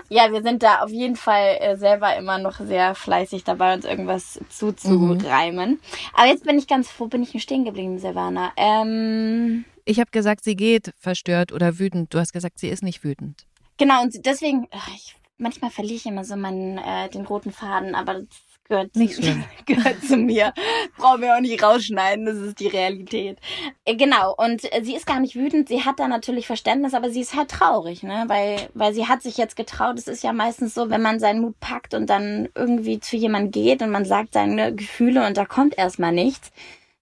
[0.08, 3.84] Ja, wir sind da auf jeden Fall äh, selber immer noch sehr fleißig dabei, uns
[3.84, 5.80] irgendwas zuzureimen.
[6.12, 8.52] Aber jetzt bin ich ganz froh, bin ich stehen geblieben, Silvana.
[8.56, 12.12] Ähm, Ich habe gesagt, sie geht verstört oder wütend.
[12.14, 13.46] Du hast gesagt, sie ist nicht wütend.
[13.76, 17.94] Genau, und deswegen, ach, ich, manchmal verliere ich immer so meinen, äh, den roten Faden,
[17.94, 18.28] aber das
[18.68, 19.22] gehört, Nicht zu,
[19.66, 20.52] gehört zu mir.
[20.96, 23.38] Brauchen wir auch nicht rausschneiden, das ist die Realität.
[23.84, 27.10] Äh, genau, und äh, sie ist gar nicht wütend, sie hat da natürlich Verständnis, aber
[27.10, 28.24] sie ist halt traurig, ne?
[28.28, 29.98] Weil, weil sie hat sich jetzt getraut.
[29.98, 33.50] Es ist ja meistens so, wenn man seinen Mut packt und dann irgendwie zu jemandem
[33.50, 36.50] geht und man sagt seine Gefühle und da kommt erstmal nichts.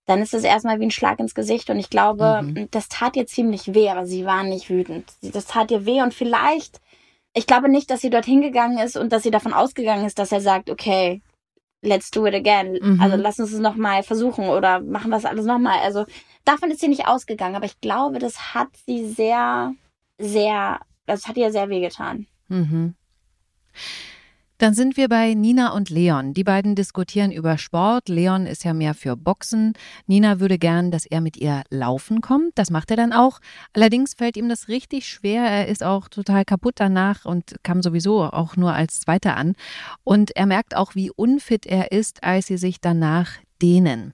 [0.07, 3.27] Dann ist es erstmal wie ein Schlag ins Gesicht und ich glaube, das tat ihr
[3.27, 5.13] ziemlich weh, aber sie war nicht wütend.
[5.23, 6.81] Das tat ihr weh und vielleicht
[7.35, 10.33] ich glaube nicht, dass sie dorthin gegangen ist und dass sie davon ausgegangen ist, dass
[10.33, 11.23] er sagt, okay,
[11.81, 12.79] let's do it again.
[12.81, 13.01] Mhm.
[13.01, 15.79] Also lass uns es nochmal versuchen oder machen wir es alles nochmal.
[15.81, 16.05] Also
[16.45, 19.75] davon ist sie nicht ausgegangen, aber ich glaube, das hat sie sehr,
[20.19, 22.27] sehr, das hat ihr sehr wehgetan.
[22.49, 22.95] Mhm.
[24.63, 26.35] Dann sind wir bei Nina und Leon.
[26.35, 28.09] Die beiden diskutieren über Sport.
[28.09, 29.73] Leon ist ja mehr für Boxen.
[30.07, 32.53] Nina würde gern, dass er mit ihr laufen kommt.
[32.55, 33.41] Das macht er dann auch.
[33.73, 35.43] Allerdings fällt ihm das richtig schwer.
[35.43, 39.57] Er ist auch total kaputt danach und kam sowieso auch nur als Zweiter an.
[40.05, 43.31] Und er merkt auch, wie unfit er ist, als sie sich danach
[43.63, 44.13] dehnen.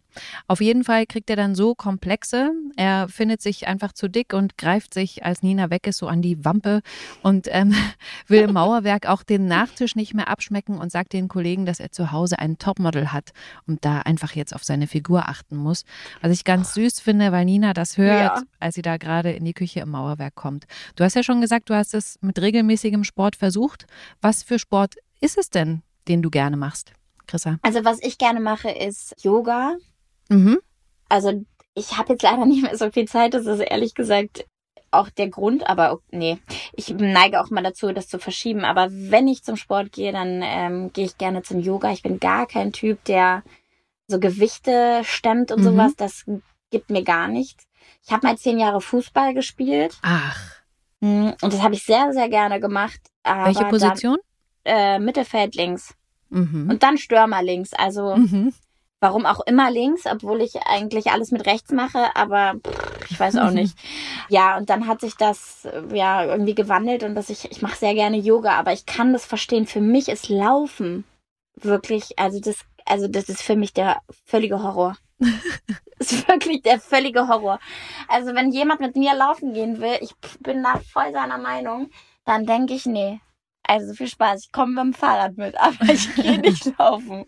[0.49, 2.51] Auf jeden Fall kriegt er dann so Komplexe.
[2.77, 6.23] Er findet sich einfach zu dick und greift sich, als Nina weg ist, so an
[6.23, 6.83] die Wampe
[7.23, 7.73] und ähm,
[8.27, 11.93] will im Mauerwerk auch den Nachtisch nicht mehr abschmecken und sagt den Kollegen, dass er
[11.93, 13.31] zu Hause einen Topmodel hat
[13.67, 15.85] und da einfach jetzt auf seine Figur achten muss.
[16.21, 18.43] Was ich ganz süß finde, weil Nina das hört, Ja.
[18.61, 20.67] als sie da gerade in die Küche im Mauerwerk kommt.
[20.97, 23.87] Du hast ja schon gesagt, du hast es mit regelmäßigem Sport versucht.
[24.21, 26.93] Was für Sport ist es denn, den du gerne machst,
[27.29, 27.59] Chrissa?
[27.63, 29.77] Also was ich gerne mache, ist Yoga.
[30.29, 30.59] Mhm.
[31.09, 34.45] Also ich habe jetzt leider nicht mehr so viel Zeit, das ist ehrlich gesagt
[34.91, 36.39] auch der Grund, aber nee,
[36.73, 38.65] ich neige auch mal dazu, das zu verschieben.
[38.65, 41.93] Aber wenn ich zum Sport gehe, dann ähm, gehe ich gerne zum Yoga.
[41.93, 43.43] Ich bin gar kein Typ, der
[44.07, 45.65] so Gewichte stemmt und Mhm.
[45.65, 45.93] sowas.
[45.97, 46.25] Das
[46.71, 47.65] gibt mir gar nichts.
[48.05, 50.41] Ich habe mal zehn Jahre Fußball gespielt Ach,
[51.01, 53.01] mm, und das habe ich sehr, sehr gerne gemacht.
[53.23, 54.17] Welche Position?
[54.65, 55.95] Dann, äh, Mittelfeld links
[56.31, 56.71] Mhm.
[56.71, 57.73] und dann Stürmer links.
[57.75, 58.53] Also Mhm.
[59.01, 63.37] Warum auch immer links, obwohl ich eigentlich alles mit rechts mache, aber pff, ich weiß
[63.37, 63.77] auch nicht.
[64.29, 67.95] Ja, und dann hat sich das ja irgendwie gewandelt und dass ich ich mache sehr
[67.95, 69.67] gerne Yoga, aber ich kann das verstehen.
[69.67, 71.05] Für mich ist Laufen
[71.55, 74.97] wirklich, also das also das ist für mich der völlige Horror.
[75.99, 77.59] Das ist wirklich der völlige Horror.
[78.07, 81.91] Also wenn jemand mit mir laufen gehen will, ich bin da voll seiner Meinung,
[82.25, 83.21] dann denke ich, nee.
[83.69, 87.27] Also viel Spaß, ich komme mit dem Fahrrad mit, aber ich gehe nicht laufen.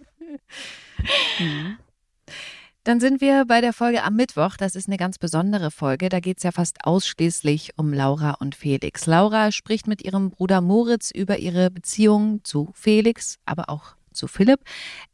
[2.85, 4.57] Dann sind wir bei der Folge am Mittwoch.
[4.57, 6.09] Das ist eine ganz besondere Folge.
[6.09, 9.07] Da geht es ja fast ausschließlich um Laura und Felix.
[9.07, 14.61] Laura spricht mit ihrem Bruder Moritz über ihre Beziehung zu Felix, aber auch zu Philipp.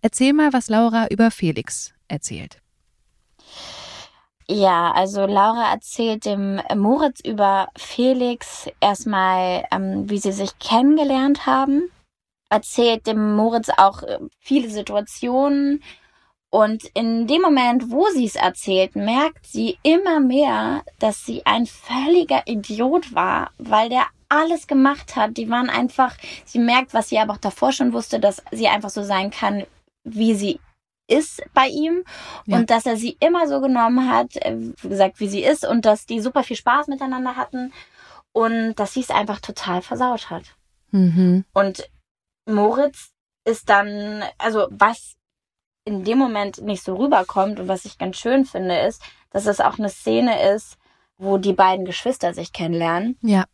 [0.02, 2.62] Erzähl mal, was Laura über Felix erzählt.
[4.48, 11.90] Ja, also Laura erzählt dem Moritz über Felix erstmal, ähm, wie sie sich kennengelernt haben.
[12.48, 15.82] Erzählt dem Moritz auch äh, viele Situationen.
[16.50, 21.66] Und in dem Moment, wo sie es erzählt, merkt sie immer mehr, dass sie ein
[21.66, 25.37] völliger Idiot war, weil der alles gemacht hat.
[25.37, 28.90] Die waren einfach, sie merkt, was sie aber auch davor schon wusste, dass sie einfach
[28.90, 29.64] so sein kann,
[30.04, 30.61] wie sie
[31.09, 32.05] ist bei ihm
[32.47, 32.57] Ja.
[32.57, 35.85] und dass er sie immer so genommen hat, äh, wie gesagt, wie sie ist und
[35.85, 37.73] dass die super viel Spaß miteinander hatten
[38.33, 40.45] und dass sie es einfach total versaut hat.
[40.90, 41.45] Mhm.
[41.53, 41.88] Und
[42.49, 43.11] Moritz
[43.45, 45.14] ist dann, also was
[45.85, 49.61] in dem Moment nicht so rüberkommt und was ich ganz schön finde, ist, dass es
[49.61, 50.77] auch eine Szene ist,
[51.19, 53.16] wo die beiden Geschwister sich kennenlernen.
[53.23, 53.45] Ja.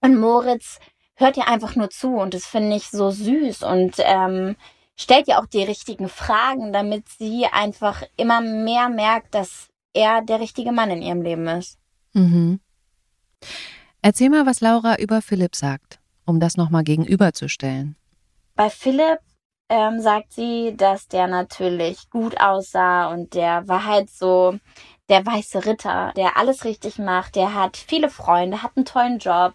[0.00, 0.80] Und Moritz
[1.14, 4.56] hört ihr einfach nur zu und das finde ich so süß und ähm,
[4.96, 10.40] stellt ihr auch die richtigen Fragen, damit sie einfach immer mehr merkt, dass er der
[10.40, 11.78] richtige Mann in ihrem Leben ist.
[12.12, 12.60] Mhm.
[14.02, 17.96] Erzähl mal, was Laura über Philipp sagt, um das nochmal gegenüberzustellen.
[18.54, 19.20] Bei Philipp
[19.68, 24.58] ähm, sagt sie, dass der natürlich gut aussah und der war halt so
[25.08, 29.54] der weiße Ritter, der alles richtig macht, der hat viele Freunde, hat einen tollen Job,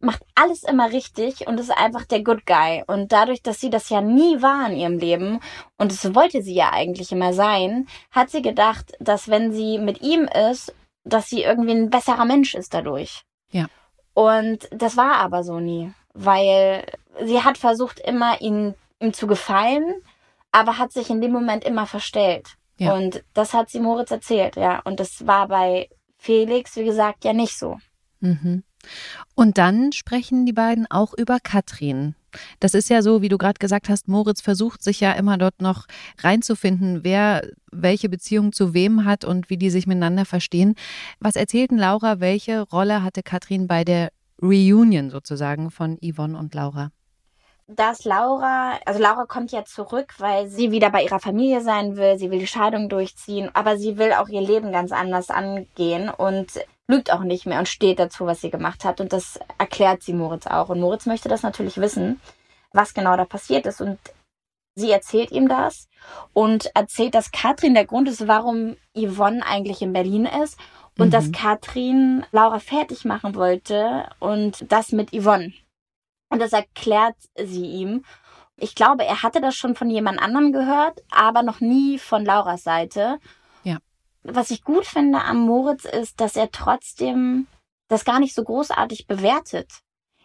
[0.00, 2.82] macht alles immer richtig und ist einfach der Good Guy.
[2.86, 5.40] Und dadurch, dass sie das ja nie war in ihrem Leben
[5.78, 10.00] und das wollte sie ja eigentlich immer sein, hat sie gedacht, dass wenn sie mit
[10.02, 13.22] ihm ist, dass sie irgendwie ein besserer Mensch ist dadurch.
[13.50, 13.66] Ja.
[14.14, 16.84] Und das war aber so nie, weil
[17.22, 20.02] sie hat versucht, immer ihn, ihm zu gefallen,
[20.50, 22.56] aber hat sich in dem Moment immer verstellt.
[22.80, 22.94] Ja.
[22.94, 24.80] Und das hat sie Moritz erzählt, ja.
[24.80, 27.78] Und das war bei Felix, wie gesagt, ja nicht so.
[28.20, 28.64] Mhm.
[29.34, 32.14] Und dann sprechen die beiden auch über Katrin.
[32.58, 35.60] Das ist ja so, wie du gerade gesagt hast, Moritz versucht sich ja immer dort
[35.60, 35.86] noch
[36.18, 40.74] reinzufinden, wer welche Beziehung zu wem hat und wie die sich miteinander verstehen.
[41.18, 44.10] Was erzählten Laura, welche Rolle hatte Katrin bei der
[44.40, 46.92] Reunion sozusagen von Yvonne und Laura?
[47.76, 52.18] Dass Laura, also Laura kommt ja zurück, weil sie wieder bei ihrer Familie sein will,
[52.18, 56.48] sie will die Scheidung durchziehen, aber sie will auch ihr Leben ganz anders angehen und
[56.88, 59.00] lügt auch nicht mehr und steht dazu, was sie gemacht hat.
[59.00, 60.68] Und das erklärt sie Moritz auch.
[60.68, 62.20] Und Moritz möchte das natürlich wissen,
[62.72, 63.80] was genau da passiert ist.
[63.80, 63.98] Und
[64.74, 65.88] sie erzählt ihm das
[66.32, 70.58] und erzählt, dass Katrin der Grund ist, warum Yvonne eigentlich in Berlin ist.
[70.98, 71.10] Und Mhm.
[71.12, 75.52] dass Katrin Laura fertig machen wollte und das mit Yvonne.
[76.30, 78.04] Und das erklärt sie ihm.
[78.56, 82.62] Ich glaube, er hatte das schon von jemand anderem gehört, aber noch nie von Lauras
[82.62, 83.18] Seite.
[83.64, 83.78] Ja.
[84.22, 87.46] Was ich gut finde am Moritz ist, dass er trotzdem
[87.88, 89.68] das gar nicht so großartig bewertet.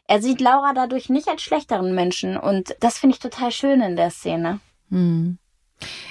[0.07, 3.95] Er sieht Laura dadurch nicht als schlechteren Menschen und das finde ich total schön in
[3.95, 4.59] der Szene.
[4.89, 5.39] Hm.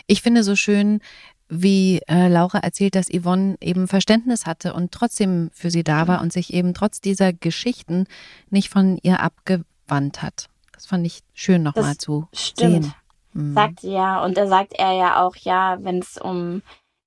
[0.07, 1.01] Ich finde so schön,
[1.49, 6.23] wie äh, Laura erzählt, dass Yvonne eben Verständnis hatte und trotzdem für sie da war
[6.23, 8.07] und sich eben trotz dieser Geschichten
[8.51, 9.21] nicht von ihr
[9.85, 10.49] abgewandt hat.
[10.73, 12.85] Das fand ich schön nochmal zu stimmt.
[12.85, 12.95] sehen.
[13.33, 13.55] Hm.
[13.55, 14.25] Sagt ja.
[14.25, 16.63] Und da sagt er ja auch, ja, wenn es um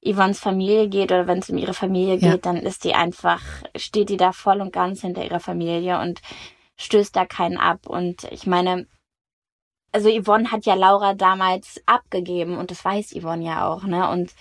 [0.05, 2.31] Yvonnes Familie geht oder wenn es um ihre Familie Ja.
[2.31, 3.41] geht, dann ist die einfach,
[3.75, 6.21] steht die da voll und ganz hinter ihrer Familie und
[6.77, 7.87] stößt da keinen ab.
[7.87, 8.87] Und ich meine,
[9.91, 14.09] also Yvonne hat ja Laura damals abgegeben und das weiß Yvonne ja auch, ne?
[14.09, 14.33] Und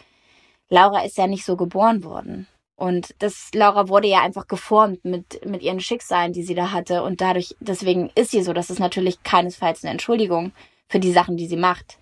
[0.68, 2.46] Laura ist ja nicht so geboren worden.
[2.76, 7.02] Und das, Laura wurde ja einfach geformt mit, mit ihren Schicksalen, die sie da hatte.
[7.02, 8.52] Und dadurch, deswegen ist sie so.
[8.52, 10.52] Das ist natürlich keinesfalls eine Entschuldigung
[10.88, 11.98] für die Sachen, die sie macht.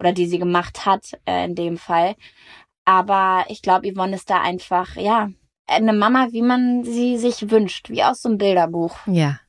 [0.00, 2.16] Oder die sie gemacht hat, äh, in dem Fall.
[2.84, 5.30] Aber ich glaube, Yvonne ist da einfach, ja,
[5.66, 8.96] eine Mama, wie man sie sich wünscht, wie aus so einem Bilderbuch.
[9.06, 9.40] Ja.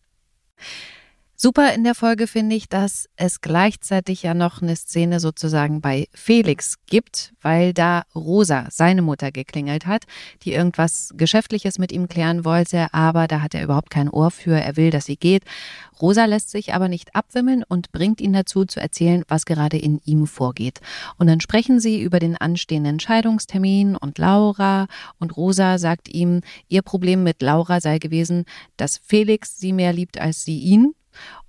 [1.40, 6.08] Super in der Folge finde ich, dass es gleichzeitig ja noch eine Szene sozusagen bei
[6.12, 10.06] Felix gibt, weil da Rosa, seine Mutter, geklingelt hat,
[10.42, 14.60] die irgendwas Geschäftliches mit ihm klären wollte, aber da hat er überhaupt kein Ohr für,
[14.60, 15.44] er will, dass sie geht.
[16.02, 20.02] Rosa lässt sich aber nicht abwimmeln und bringt ihn dazu zu erzählen, was gerade in
[20.06, 20.80] ihm vorgeht.
[21.20, 24.88] Und dann sprechen sie über den anstehenden Scheidungstermin und Laura
[25.20, 30.20] und Rosa sagt ihm, ihr Problem mit Laura sei gewesen, dass Felix sie mehr liebt
[30.20, 30.96] als sie ihn.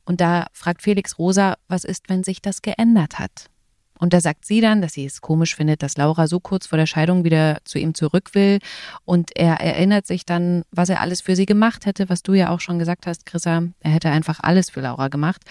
[0.04, 3.50] Und da fragt Felix Rosa, was ist, wenn sich das geändert hat?
[3.98, 6.78] Und da sagt sie dann, dass sie es komisch findet, dass Laura so kurz vor
[6.78, 8.60] der Scheidung wieder zu ihm zurück will.
[9.04, 12.50] Und er erinnert sich dann, was er alles für sie gemacht hätte, was du ja
[12.50, 13.64] auch schon gesagt hast, Chrissa.
[13.80, 15.42] Er hätte einfach alles für Laura gemacht.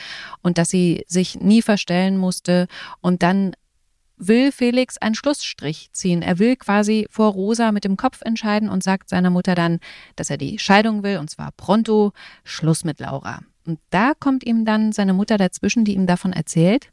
[0.41, 2.67] Und dass sie sich nie verstellen musste.
[3.01, 3.53] Und dann
[4.17, 6.21] will Felix einen Schlussstrich ziehen.
[6.21, 9.79] Er will quasi vor Rosa mit dem Kopf entscheiden und sagt seiner Mutter dann,
[10.15, 12.13] dass er die Scheidung will, und zwar pronto,
[12.43, 13.41] Schluss mit Laura.
[13.67, 16.89] Und da kommt ihm dann seine Mutter dazwischen, die ihm davon erzählt.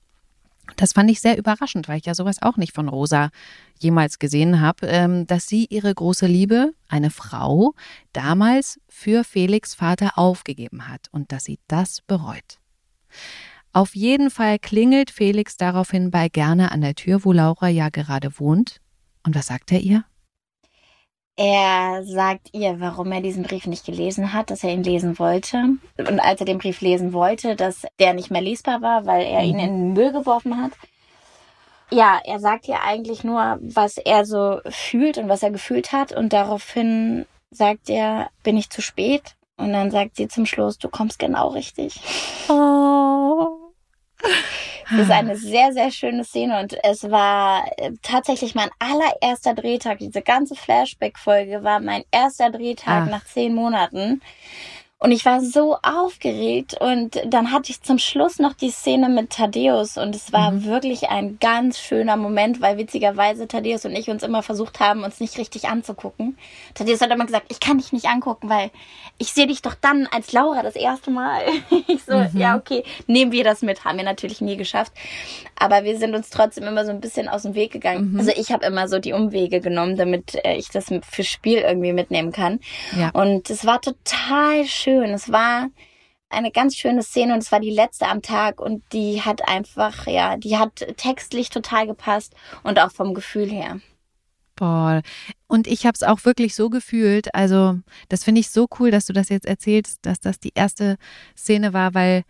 [0.76, 3.30] Das fand ich sehr überraschend, weil ich ja sowas auch nicht von Rosa
[3.78, 7.74] jemals gesehen habe, ähm, dass sie ihre große Liebe, eine Frau,
[8.12, 12.58] damals für Felix Vater aufgegeben hat und dass sie das bereut.
[13.72, 18.38] Auf jeden Fall klingelt Felix daraufhin bei Gerne an der Tür, wo Laura ja gerade
[18.40, 18.80] wohnt.
[19.22, 20.04] Und was sagt er ihr?
[21.36, 25.76] Er sagt ihr, warum er diesen Brief nicht gelesen hat, dass er ihn lesen wollte.
[25.98, 29.42] Und als er den Brief lesen wollte, dass der nicht mehr lesbar war, weil er
[29.42, 30.72] ihn in den Müll geworfen hat.
[31.90, 36.12] Ja, er sagt ihr eigentlich nur, was er so fühlt und was er gefühlt hat.
[36.12, 39.34] Und daraufhin sagt er, bin ich zu spät?
[39.56, 42.00] Und dann sagt sie zum Schluss, du kommst genau richtig.
[42.48, 43.72] Oh.
[44.90, 49.98] Das ist eine sehr, sehr schöne Szene und es war äh, tatsächlich mein allererster Drehtag.
[49.98, 53.10] Diese ganze Flashback-Folge war mein erster Drehtag Ach.
[53.10, 54.20] nach zehn Monaten.
[55.04, 59.28] Und ich war so aufgeregt und dann hatte ich zum Schluss noch die Szene mit
[59.28, 64.22] Thaddeus und es war wirklich ein ganz schöner Moment, weil witzigerweise Thaddeus und ich uns
[64.22, 66.38] immer versucht haben, uns nicht richtig anzugucken.
[66.72, 68.70] Thaddeus hat immer gesagt, ich kann dich nicht angucken, weil
[69.18, 71.42] ich sehe dich doch dann als Laura das erste Mal.
[71.86, 73.84] Ich so, ja, okay, nehmen wir das mit.
[73.84, 74.92] Haben wir natürlich nie geschafft.
[75.56, 78.16] Aber wir sind uns trotzdem immer so ein bisschen aus dem Weg gegangen.
[78.18, 81.92] Also ich habe immer so die Umwege genommen, damit äh, ich das für Spiel irgendwie
[81.92, 82.60] mitnehmen kann.
[82.98, 83.10] Ja.
[83.10, 84.93] Und es war total schön.
[85.02, 85.68] Es war
[86.30, 90.06] eine ganz schöne Szene und es war die letzte am Tag und die hat einfach,
[90.06, 93.80] ja, die hat textlich total gepasst und auch vom Gefühl her.
[94.56, 95.02] Boah.
[95.48, 97.34] Und ich habe es auch wirklich so gefühlt.
[97.34, 97.78] Also,
[98.08, 100.96] das finde ich so cool, dass du das jetzt erzählst, dass das die erste
[101.36, 102.22] Szene war, weil,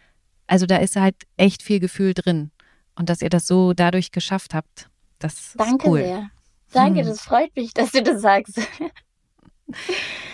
[0.46, 2.50] also da ist halt echt viel Gefühl drin.
[2.96, 4.88] Und dass ihr das so dadurch geschafft habt.
[5.18, 6.02] Das Danke ist cool.
[6.02, 6.30] sehr.
[6.72, 7.06] Danke, Hm.
[7.08, 8.58] das freut mich, dass du das sagst.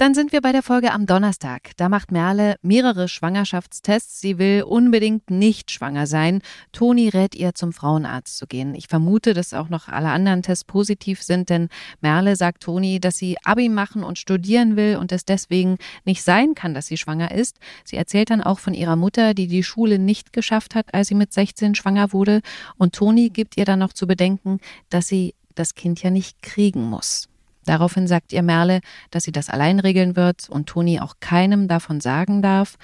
[0.00, 1.72] Dann sind wir bei der Folge am Donnerstag.
[1.76, 4.18] Da macht Merle mehrere Schwangerschaftstests.
[4.18, 6.40] Sie will unbedingt nicht schwanger sein.
[6.72, 8.74] Toni rät ihr, zum Frauenarzt zu gehen.
[8.74, 11.68] Ich vermute, dass auch noch alle anderen Tests positiv sind, denn
[12.00, 15.76] Merle sagt Toni, dass sie Abi machen und studieren will und es deswegen
[16.06, 17.58] nicht sein kann, dass sie schwanger ist.
[17.84, 21.14] Sie erzählt dann auch von ihrer Mutter, die die Schule nicht geschafft hat, als sie
[21.14, 22.40] mit 16 schwanger wurde.
[22.78, 26.84] Und Toni gibt ihr dann noch zu bedenken, dass sie das Kind ja nicht kriegen
[26.84, 27.28] muss.
[27.64, 28.80] Daraufhin sagt ihr Merle,
[29.10, 32.76] dass sie das allein regeln wird und Toni auch keinem davon sagen darf,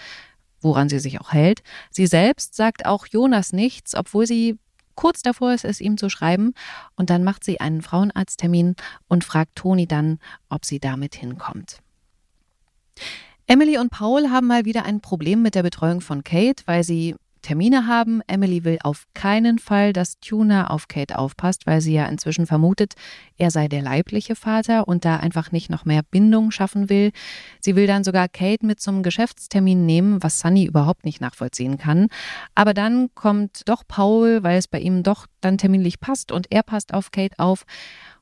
[0.61, 1.63] woran sie sich auch hält.
[1.91, 4.59] Sie selbst sagt auch Jonas nichts, obwohl sie
[4.95, 6.55] kurz davor ist, es ihm zu schreiben.
[6.97, 8.75] Und dann macht sie einen Frauenarzttermin
[9.09, 10.19] und fragt Toni dann,
[10.49, 11.79] ob sie damit hinkommt.
[13.47, 17.15] Emily und Paul haben mal wieder ein Problem mit der Betreuung von Kate, weil sie
[17.47, 18.23] Termine haben.
[18.27, 22.95] Emily will auf keinen Fall, dass Tuna auf Kate aufpasst, weil sie ja inzwischen vermutet,
[23.39, 27.13] er sei der leibliche Vater und da einfach nicht noch mehr Bindung schaffen will.
[27.61, 32.09] Sie will dann sogar Kate mit zum Geschäftstermin nehmen, was Sunny überhaupt nicht nachvollziehen kann.
[32.57, 36.65] Aber dann kommt doch Paul, weil es bei ihm doch dann terminlich passt und er
[36.65, 37.65] passt auf Kate auf.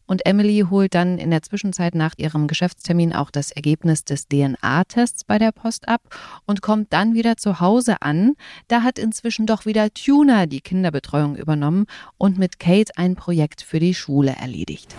[0.07, 5.25] Und Emily holt dann in der Zwischenzeit nach ihrem Geschäftstermin auch das Ergebnis des DNA-Tests
[5.25, 6.03] bei der Post ab
[6.47, 8.35] und kommt dann wieder zu Hause an.
[8.69, 11.87] Da hat inzwischen doch wieder Tuna die Kinderbetreuung übernommen
[12.19, 14.95] und mit Kate ein Projekt für die Schule erledigt.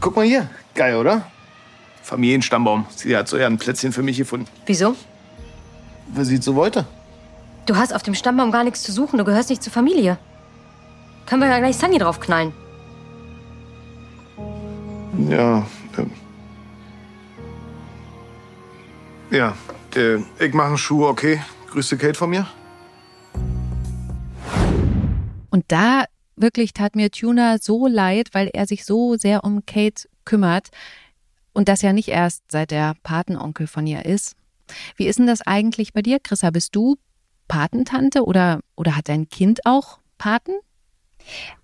[0.00, 0.48] Guck mal hier.
[0.74, 1.26] Geil, oder?
[2.02, 2.86] Familienstammbaum.
[2.94, 4.46] Sie hat so eher ein Plätzchen für mich gefunden.
[4.64, 4.94] Wieso?
[6.08, 6.86] Weil sie so wollte.
[7.66, 9.18] Du hast auf dem Stammbaum gar nichts zu suchen.
[9.18, 10.18] Du gehörst nicht zur Familie.
[11.26, 12.52] Können wir ja gleich Sunny draufknallen.
[15.18, 15.66] Ja.
[19.30, 19.56] Ja,
[19.94, 21.40] äh, ich mache einen Schuh, okay?
[21.70, 22.46] Grüße Kate von mir.
[25.50, 26.04] Und da
[26.36, 30.68] wirklich tat mir Tuna so leid, weil er sich so sehr um Kate kümmert
[31.52, 34.36] und das ja nicht erst seit der Patenonkel von ihr ist.
[34.96, 36.50] Wie ist denn das eigentlich bei dir, Chrissa?
[36.50, 36.96] Bist du
[37.48, 40.52] Patentante oder, oder hat dein Kind auch Paten?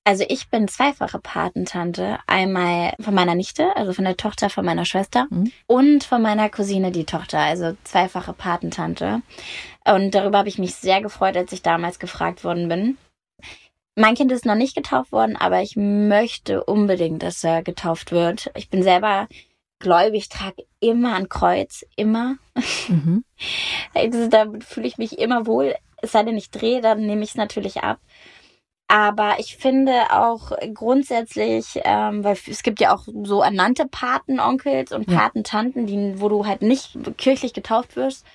[0.05, 2.19] Also ich bin zweifache Patentante.
[2.27, 5.53] Einmal von meiner Nichte, also von der Tochter von meiner Schwester Mhm.
[5.67, 9.23] und von meiner Cousine die Tochter, also zweifache Patentante.
[9.85, 12.97] Und darüber habe ich mich sehr gefreut, als ich damals gefragt worden bin.
[13.95, 18.51] Mein Kind ist noch nicht getauft worden, aber ich möchte unbedingt, dass er getauft wird.
[18.57, 19.29] Ich bin selber
[19.79, 22.37] gläubig, trage immer ein Kreuz, immer.
[22.89, 23.25] Mhm.
[23.95, 25.75] Also, da fühle ich mich immer wohl.
[26.01, 27.99] Es sei denn, ich drehe, dann nehme ich es natürlich ab.
[28.93, 35.07] Aber ich finde auch grundsätzlich, ähm, weil es gibt ja auch so ernannte Patenonkels und.
[35.07, 38.27] Patentanten, die, wo du halt nicht kirchlich getauft wirst.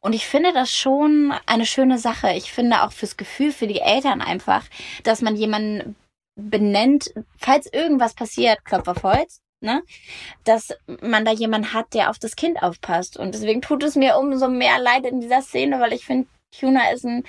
[0.00, 2.32] Und ich finde das schon eine schöne Sache.
[2.32, 4.64] Ich finde auch fürs Gefühl, für die Eltern einfach,
[5.02, 5.96] dass man jemanden
[6.34, 9.82] benennt, falls irgendwas passiert, Klopf auf Holz, ne?
[10.44, 13.18] Dass man da jemanden hat, der auf das Kind aufpasst.
[13.18, 16.26] Und deswegen tut es mir umso mehr leid in dieser Szene, weil ich finde,
[16.58, 17.24] Tuna ist ein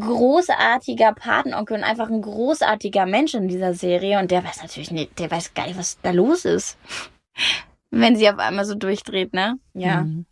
[0.00, 4.18] großartiger Patenonkel und einfach ein großartiger Mensch in dieser Serie.
[4.18, 6.76] Und der weiß natürlich nicht, der weiß gar nicht, was da los ist.
[7.90, 9.58] Wenn sie auf einmal so durchdreht, ne?
[9.72, 10.02] Ja.
[10.02, 10.26] Mhm.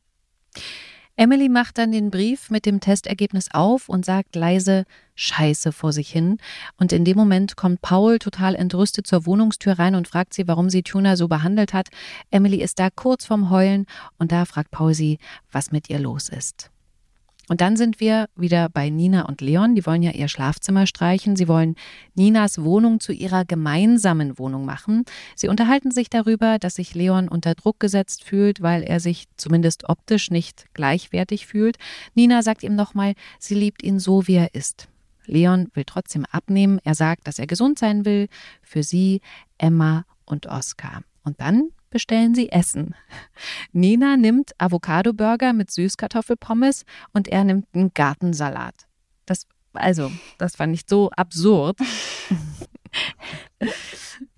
[1.14, 4.84] Emily macht dann den Brief mit dem Testergebnis auf und sagt leise
[5.14, 6.38] Scheiße vor sich hin.
[6.78, 10.70] Und in dem Moment kommt Paul total entrüstet zur Wohnungstür rein und fragt sie, warum
[10.70, 11.88] sie Tuna so behandelt hat.
[12.30, 13.86] Emily ist da kurz vorm Heulen
[14.18, 15.18] und da fragt Paul sie,
[15.53, 16.72] was mit ihr los ist.
[17.49, 19.74] Und dann sind wir wieder bei Nina und Leon.
[19.74, 21.36] Die wollen ja ihr Schlafzimmer streichen.
[21.36, 21.74] Sie wollen
[22.14, 25.05] Ninas Wohnung zu ihrer gemeinsamen Wohnung machen.
[25.34, 29.88] Sie unterhalten sich darüber, dass sich Leon unter Druck gesetzt fühlt, weil er sich zumindest
[29.88, 31.78] optisch nicht gleichwertig fühlt.
[32.14, 34.88] Nina sagt ihm nochmal, sie liebt ihn so, wie er ist.
[35.26, 36.78] Leon will trotzdem abnehmen.
[36.84, 38.28] Er sagt, dass er gesund sein will.
[38.62, 39.20] Für sie,
[39.59, 41.03] Emma und Oskar.
[41.24, 42.97] Und dann bestellen sie Essen.
[43.72, 48.74] Nina nimmt Avocado-Burger mit Süßkartoffelpommes und er nimmt einen Gartensalat.
[49.26, 51.78] Das, also, das fand ich so absurd.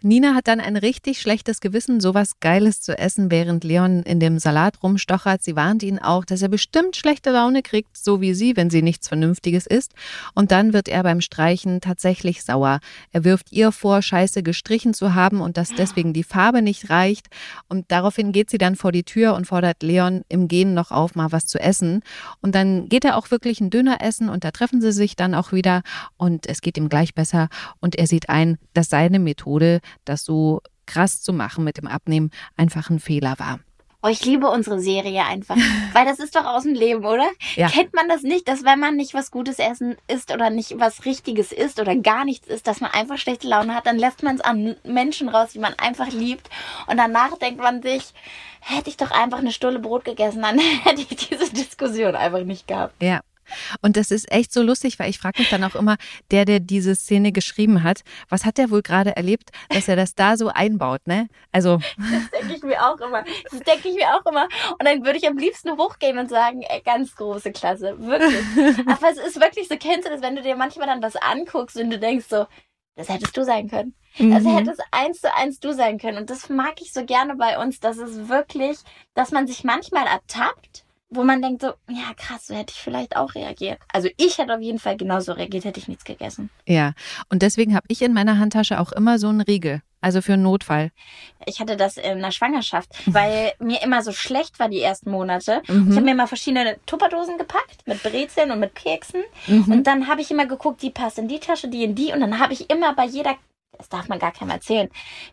[0.02, 4.38] Nina hat dann ein richtig schlechtes Gewissen, sowas Geiles zu essen, während Leon in dem
[4.38, 5.42] Salat rumstochert.
[5.42, 8.82] Sie warnt ihn auch, dass er bestimmt schlechte Laune kriegt, so wie sie, wenn sie
[8.82, 9.92] nichts Vernünftiges isst.
[10.34, 12.80] Und dann wird er beim Streichen tatsächlich sauer.
[13.12, 17.28] Er wirft ihr vor, scheiße gestrichen zu haben und dass deswegen die Farbe nicht reicht.
[17.68, 21.14] Und daraufhin geht sie dann vor die Tür und fordert Leon im Gehen noch auf,
[21.14, 22.02] mal was zu essen.
[22.40, 25.34] Und dann geht er auch wirklich einen Döner essen und da treffen sie sich dann
[25.34, 25.82] auch wieder
[26.16, 27.48] und es geht ihm gleich besser.
[27.80, 29.73] Und er sieht ein, dass seine Methode,
[30.04, 33.60] das so krass zu machen mit dem Abnehmen einfach ein Fehler war.
[34.06, 35.56] Oh, ich liebe unsere Serie einfach.
[35.94, 37.26] Weil das ist doch aus dem Leben, oder?
[37.56, 37.68] Ja.
[37.68, 41.06] Kennt man das nicht, dass wenn man nicht was Gutes essen isst oder nicht was
[41.06, 44.34] Richtiges isst oder gar nichts isst, dass man einfach schlechte Laune hat, dann lässt man
[44.34, 46.50] es an Menschen raus, die man einfach liebt.
[46.86, 48.12] Und danach denkt man sich,
[48.60, 52.68] hätte ich doch einfach eine Stulle Brot gegessen, dann hätte ich diese Diskussion einfach nicht
[52.68, 53.02] gehabt.
[53.02, 53.20] Ja.
[53.82, 55.96] Und das ist echt so lustig, weil ich frage mich dann auch immer,
[56.30, 60.14] der, der diese Szene geschrieben hat, was hat der wohl gerade erlebt, dass er das
[60.14, 61.28] da so einbaut, ne?
[61.52, 63.24] Also, Das denke ich mir auch immer.
[63.50, 64.48] Das denke ich mir auch immer.
[64.72, 67.96] Und dann würde ich am liebsten hochgehen und sagen, ey, ganz große Klasse.
[67.98, 68.78] Wirklich.
[68.86, 71.76] Aber es ist wirklich so, kennst du das, wenn du dir manchmal dann was anguckst
[71.76, 72.46] und du denkst so,
[72.96, 73.94] das hättest du sein können.
[74.18, 74.56] Das mhm.
[74.56, 76.18] hätte es eins zu eins du sein können.
[76.18, 78.78] Und das mag ich so gerne bei uns, dass es wirklich,
[79.14, 80.83] dass man sich manchmal ertappt,
[81.14, 83.78] wo man denkt so, ja krass, so hätte ich vielleicht auch reagiert.
[83.92, 86.50] Also ich hätte auf jeden Fall genauso reagiert, hätte ich nichts gegessen.
[86.66, 86.92] ja.
[87.30, 89.82] Und deswegen habe ich in meiner Handtasche auch immer so einen Riegel.
[90.00, 90.90] Also für einen Notfall.
[91.46, 95.62] Ich hatte das in der Schwangerschaft, weil mir immer so schlecht war die ersten Monate.
[95.66, 95.88] Mhm.
[95.90, 99.22] Ich habe mir mal verschiedene Tupperdosen gepackt mit Brezeln und mit Keksen.
[99.46, 99.72] Mhm.
[99.72, 102.12] Und dann habe ich immer geguckt, die passt in die Tasche, die in die.
[102.12, 103.34] Und dann habe ich immer bei jeder,
[103.78, 104.88] das darf man gar keinem erzählen,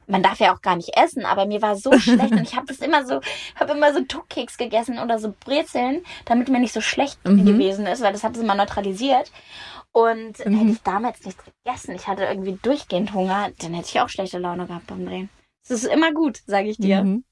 [0.08, 2.68] man darf ja auch gar nicht essen, aber mir war so schlecht und ich habe
[2.68, 3.22] das immer so,
[3.56, 7.46] habe immer so Tuckkeks gegessen oder so Brezeln, damit mir nicht so schlecht Mhm.
[7.46, 9.32] gewesen ist, weil das hat es immer neutralisiert.
[9.94, 10.58] Und Mhm.
[10.58, 14.38] hätte ich damals nichts gegessen, ich hatte irgendwie durchgehend Hunger, dann hätte ich auch schlechte
[14.38, 15.30] Laune gehabt beim Drehen.
[15.64, 17.04] Es ist immer gut, sage ich dir.
[17.04, 17.24] Mhm.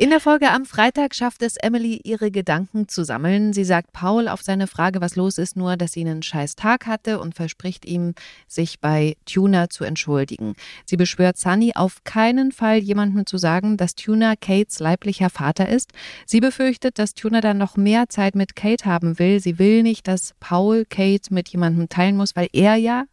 [0.00, 3.52] In der Folge am Freitag schafft es Emily, ihre Gedanken zu sammeln.
[3.52, 6.86] Sie sagt Paul auf seine Frage, was los ist, nur, dass sie einen scheiß Tag
[6.86, 8.14] hatte und verspricht ihm,
[8.48, 10.54] sich bei Tuna zu entschuldigen.
[10.86, 15.92] Sie beschwört Sunny, auf keinen Fall jemandem zu sagen, dass Tuna Kates leiblicher Vater ist.
[16.24, 19.38] Sie befürchtet, dass Tuna dann noch mehr Zeit mit Kate haben will.
[19.38, 23.04] Sie will nicht, dass Paul Kate mit jemandem teilen muss, weil er ja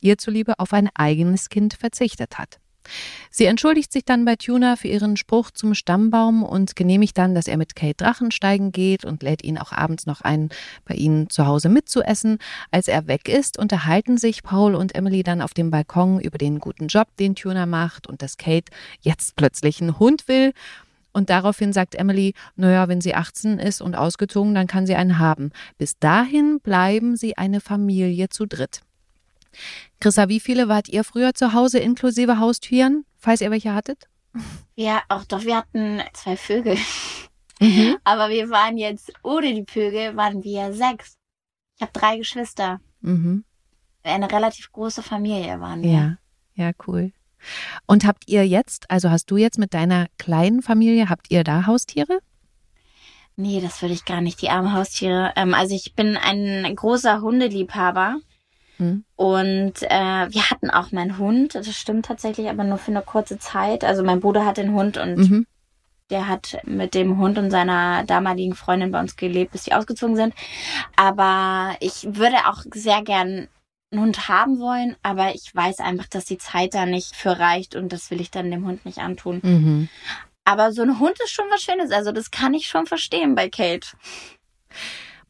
[0.00, 2.58] ihr zuliebe auf ein eigenes Kind verzichtet hat.
[3.30, 7.46] Sie entschuldigt sich dann bei Tuna für ihren Spruch zum Stammbaum und genehmigt dann, dass
[7.46, 10.50] er mit Kate Drachensteigen geht und lädt ihn auch abends noch ein,
[10.84, 12.38] bei ihnen zu Hause mitzuessen.
[12.70, 16.58] Als er weg ist, unterhalten sich Paul und Emily dann auf dem Balkon über den
[16.58, 20.52] guten Job, den Tuna macht und dass Kate jetzt plötzlich einen Hund will.
[21.12, 25.18] Und daraufhin sagt Emily, naja, wenn sie 18 ist und ausgezogen, dann kann sie einen
[25.18, 25.52] haben.
[25.78, 28.80] Bis dahin bleiben sie eine Familie zu dritt.
[30.00, 34.08] Chrissa, wie viele wart ihr früher zu Hause inklusive Haustieren, falls ihr welche hattet?
[34.74, 36.76] Ja, auch doch, wir hatten zwei Vögel.
[37.60, 37.96] Mhm.
[38.04, 41.16] Aber wir waren jetzt, ohne die Vögel, waren wir sechs.
[41.76, 42.80] Ich habe drei Geschwister.
[43.00, 43.44] Mhm.
[44.02, 45.90] Eine relativ große Familie waren wir.
[45.90, 46.16] Ja,
[46.54, 47.12] ja, cool.
[47.86, 51.66] Und habt ihr jetzt, also hast du jetzt mit deiner kleinen Familie, habt ihr da
[51.66, 52.20] Haustiere?
[53.36, 55.32] Nee, das würde ich gar nicht, die armen Haustiere.
[55.36, 58.18] Ähm, also ich bin ein großer Hundeliebhaber.
[58.82, 59.04] Hm.
[59.16, 63.38] Und äh, wir hatten auch meinen Hund, das stimmt tatsächlich, aber nur für eine kurze
[63.38, 63.84] Zeit.
[63.84, 65.46] Also mein Bruder hat den Hund und Mhm.
[66.10, 70.16] der hat mit dem Hund und seiner damaligen Freundin bei uns gelebt, bis sie ausgezogen
[70.16, 70.34] sind.
[70.96, 73.48] Aber ich würde auch sehr gern
[73.92, 77.76] einen Hund haben wollen, aber ich weiß einfach, dass die Zeit da nicht für reicht
[77.76, 79.40] und das will ich dann dem Hund nicht antun.
[79.42, 79.88] Mhm.
[80.44, 83.48] Aber so ein Hund ist schon was Schönes, also das kann ich schon verstehen bei
[83.48, 83.86] Kate.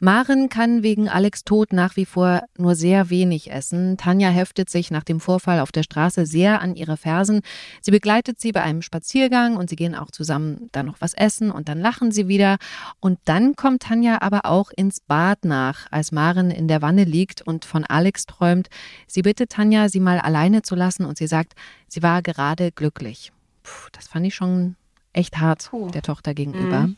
[0.05, 3.97] Maren kann wegen Alex Tod nach wie vor nur sehr wenig essen.
[3.97, 7.43] Tanja heftet sich nach dem Vorfall auf der Straße sehr an ihre Fersen.
[7.81, 11.53] Sie begleitet sie bei einem Spaziergang und sie gehen auch zusammen dann noch was essen
[11.53, 12.57] und dann lachen sie wieder.
[12.99, 17.41] Und dann kommt Tanja aber auch ins Bad nach, als Maren in der Wanne liegt
[17.41, 18.71] und von Alex träumt.
[19.07, 21.53] Sie bittet Tanja, sie mal alleine zu lassen und sie sagt,
[21.87, 23.31] sie war gerade glücklich.
[23.63, 24.75] Puh, das fand ich schon
[25.13, 25.91] echt hart Puh.
[25.91, 26.89] der Tochter gegenüber.
[26.89, 26.97] Mhm.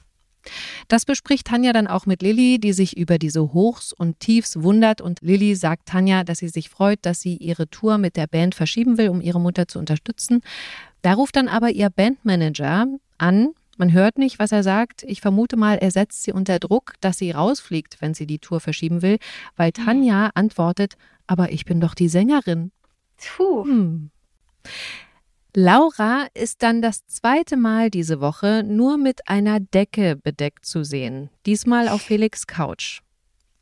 [0.89, 5.01] Das bespricht Tanja dann auch mit Lilly, die sich über diese Hochs und Tiefs wundert.
[5.01, 8.55] Und Lilly sagt Tanja, dass sie sich freut, dass sie ihre Tour mit der Band
[8.55, 10.41] verschieben will, um ihre Mutter zu unterstützen.
[11.03, 12.87] Da ruft dann aber ihr Bandmanager
[13.19, 13.49] an.
[13.77, 15.03] Man hört nicht, was er sagt.
[15.03, 18.61] Ich vermute mal, er setzt sie unter Druck, dass sie rausfliegt, wenn sie die Tour
[18.61, 19.19] verschieben will,
[19.57, 20.95] weil Tanja antwortet,
[21.27, 22.71] aber ich bin doch die Sängerin.
[23.17, 23.65] Puh.
[23.65, 24.11] Hm.
[25.57, 31.31] Laura ist dann das zweite Mal diese Woche nur mit einer Decke bedeckt zu sehen.
[31.47, 33.03] Diesmal auf Felix Couch.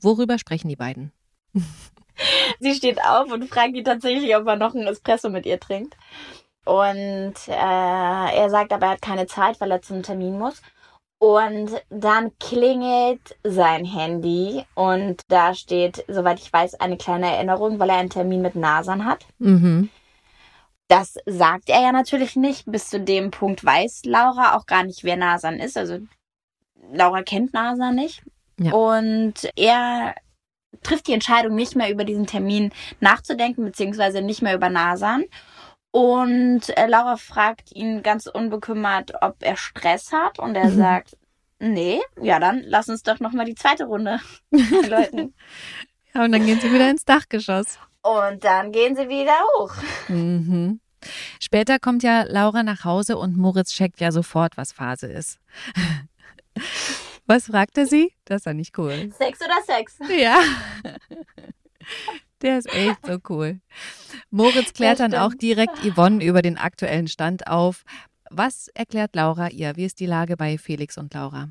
[0.01, 1.13] Worüber sprechen die beiden?
[2.61, 5.95] Sie steht auf und fragt ihn tatsächlich, ob er noch einen Espresso mit ihr trinkt.
[6.65, 10.63] Und äh, er sagt aber, er hat keine Zeit, weil er zum Termin muss.
[11.19, 17.91] Und dann klingelt sein Handy und da steht, soweit ich weiß, eine kleine Erinnerung, weil
[17.91, 19.27] er einen Termin mit Nasan hat.
[19.39, 19.91] Mhm.
[20.93, 22.65] Das sagt er ja natürlich nicht.
[22.71, 25.79] Bis zu dem Punkt weiß Laura auch gar nicht, wer Nasan ist.
[25.79, 26.01] Also
[26.93, 28.23] Laura kennt Nasan nicht.
[28.61, 28.73] Ja.
[28.73, 30.15] Und er
[30.83, 35.25] trifft die Entscheidung, nicht mehr über diesen Termin nachzudenken, beziehungsweise nicht mehr über Nasan.
[35.93, 40.39] Und äh, Laura fragt ihn ganz unbekümmert, ob er Stress hat.
[40.39, 40.77] Und er Mhm.
[40.77, 41.17] sagt,
[41.59, 44.21] nee, ja, dann lass uns doch nochmal die zweite Runde
[44.89, 45.35] läuten.
[46.15, 47.79] Ja, und dann gehen sie wieder ins Dachgeschoss.
[48.03, 49.75] Und dann gehen sie wieder hoch.
[50.09, 50.81] Mhm.
[51.41, 55.39] Später kommt ja Laura nach Hause und Moritz checkt ja sofort, was Phase ist.
[57.25, 58.13] Was fragt er sie?
[58.25, 59.13] Das ist ja nicht cool.
[59.17, 59.97] Sex oder Sex?
[60.11, 60.41] Ja.
[62.43, 63.61] Der ist echt so cool.
[64.31, 67.85] Moritz klärt dann auch direkt Yvonne über den aktuellen Stand auf.
[68.31, 69.77] Was erklärt Laura ihr?
[69.77, 71.51] Wie ist die Lage bei Felix und Laura?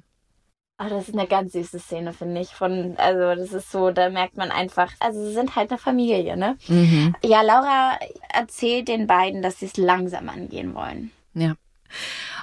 [0.83, 2.49] Oh, das ist eine ganz süße Szene, finde ich.
[2.49, 6.35] Von, also, das ist so, da merkt man einfach, also, sie sind halt eine Familie,
[6.35, 6.57] ne?
[6.67, 7.15] Mhm.
[7.23, 7.99] Ja, Laura
[8.33, 11.11] erzählt den beiden, dass sie es langsam angehen wollen.
[11.33, 11.53] Ja.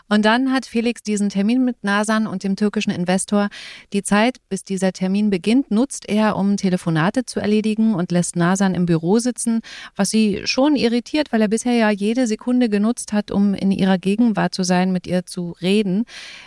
[0.08, 3.48] Und dann hat Felix diesen Termin mit Nasan und dem türkischen Investor.
[3.92, 8.74] Die Zeit, bis dieser Termin beginnt, nutzt er, um Telefonate zu erledigen und lässt Nasan
[8.74, 9.60] im Büro sitzen,
[9.96, 13.98] was sie schon irritiert, weil er bisher ja jede Sekunde genutzt hat, um in ihrer
[13.98, 16.04] Gegenwart zu sein, mit ihr zu reden.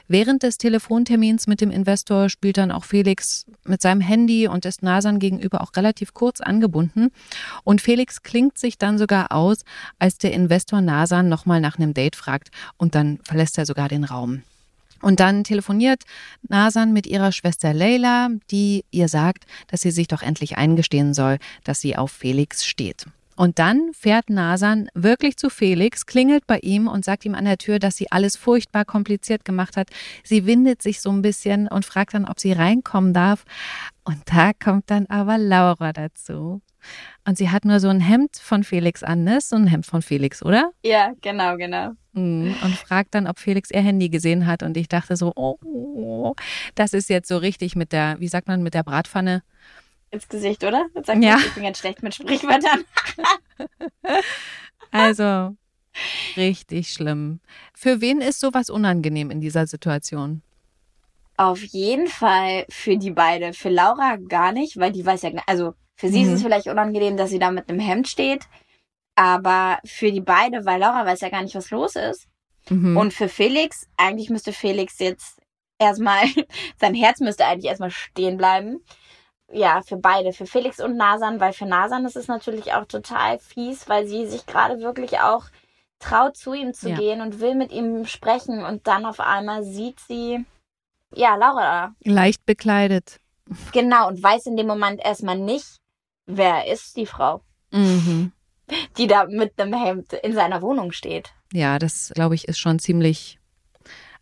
[0.08, 4.82] Während des Telefontermins mit dem Investor spielt dann auch Felix mit seinem Handy und ist
[4.82, 7.10] Nasan gegenüber auch relativ kurz angebunden.
[7.64, 9.60] Und Felix klingt sich dann sogar aus,
[10.00, 14.04] als der Investor Nasan nochmal nach einem Date fragt und dann verlässt er sogar den
[14.04, 14.44] Raum.
[15.02, 16.04] Und dann telefoniert
[16.48, 21.38] Nasan mit ihrer Schwester Leila, die ihr sagt, dass sie sich doch endlich eingestehen soll,
[21.64, 23.08] dass sie auf Felix steht.
[23.36, 27.58] Und dann fährt Nasan wirklich zu Felix, klingelt bei ihm und sagt ihm an der
[27.58, 29.90] Tür, dass sie alles furchtbar kompliziert gemacht hat.
[30.24, 33.46] Sie windet sich so ein bisschen und fragt dann, ob sie reinkommen darf.
[34.04, 36.62] Und da kommt dann aber Laura dazu.
[37.28, 39.40] Und sie hat nur so ein Hemd von Felix an, ne?
[39.42, 40.72] So ein Hemd von Felix, oder?
[40.84, 41.92] Ja, genau, genau.
[42.14, 42.56] Mhm.
[42.64, 44.64] Und fragt dann, ob Felix ihr Handy gesehen hat.
[44.64, 46.34] Und ich dachte so, oh,
[46.76, 49.44] das ist jetzt so richtig mit der, wie sagt man, mit der Bratpfanne.
[50.10, 50.88] Ins Gesicht, oder?
[50.96, 51.38] Jetzt sag Ja.
[51.38, 52.84] ich, ich bin ganz schlecht mit Sprichwörtern.
[54.92, 55.56] Also,
[56.36, 57.40] richtig schlimm.
[57.74, 60.42] Für wen ist sowas unangenehm in dieser Situation?
[61.38, 63.54] Auf jeden Fall für die beide.
[63.54, 66.30] Für Laura gar nicht, weil die weiß ja, also für sie Mhm.
[66.30, 68.48] ist es vielleicht unangenehm, dass sie da mit einem Hemd steht.
[69.16, 72.28] Aber für die beide, weil Laura weiß ja gar nicht, was los ist.
[72.70, 72.98] Mhm.
[72.98, 75.40] Und für Felix, eigentlich müsste Felix jetzt
[75.78, 76.24] erstmal,
[76.80, 78.84] sein Herz müsste eigentlich erstmal stehen bleiben.
[79.54, 83.38] Ja, für beide, für Felix und Nasan, weil für Nasan ist es natürlich auch total
[83.38, 85.46] fies, weil sie sich gerade wirklich auch
[86.00, 86.96] traut, zu ihm zu Ja.
[86.96, 90.44] gehen und will mit ihm sprechen und dann auf einmal sieht sie,
[91.14, 91.94] ja, Laura.
[92.04, 93.20] Leicht bekleidet.
[93.72, 95.81] Genau, und weiß in dem Moment erstmal nicht,
[96.38, 98.32] wer ist die Frau, Mhm.
[98.98, 101.34] die da mit einem Hemd in seiner Wohnung steht.
[101.54, 103.38] Ja, das glaube ich ist schon ziemlich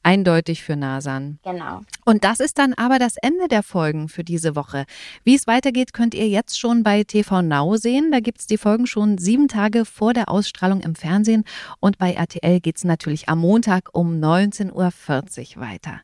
[0.01, 1.39] eindeutig für Nasan.
[1.43, 1.81] Genau.
[2.05, 4.85] Und das ist dann aber das Ende der Folgen für diese Woche.
[5.25, 8.09] Wie es weitergeht, könnt ihr jetzt schon bei TV Now sehen.
[8.11, 11.43] Da gibt's die Folgen schon sieben Tage vor der Ausstrahlung im Fernsehen.
[11.81, 15.99] Und bei RTL geht's natürlich am Montag um 19.40 Uhr weiter.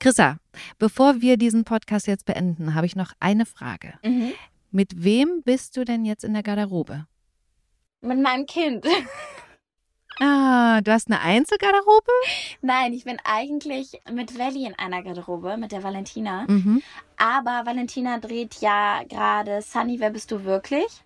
[0.00, 0.38] Chrissa,
[0.78, 3.94] bevor wir diesen Podcast jetzt beenden, habe ich noch eine Frage.
[4.04, 4.32] Mhm.
[4.70, 7.06] Mit wem bist du denn jetzt in der Garderobe?
[8.00, 8.86] Mit meinem Kind.
[10.18, 12.10] Ah, du hast eine Einzelgarderobe?
[12.62, 16.46] Nein, ich bin eigentlich mit Welli in einer Garderobe, mit der Valentina.
[16.48, 16.82] Mhm.
[17.18, 21.04] Aber Valentina dreht ja gerade Sunny, wer bist du wirklich?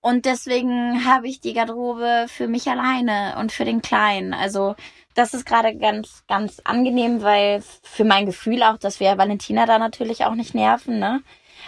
[0.00, 4.32] Und deswegen habe ich die Garderobe für mich alleine und für den Kleinen.
[4.32, 4.74] Also
[5.14, 9.78] das ist gerade ganz, ganz angenehm, weil für mein Gefühl auch, dass wir Valentina da
[9.78, 11.22] natürlich auch nicht nerven, ne?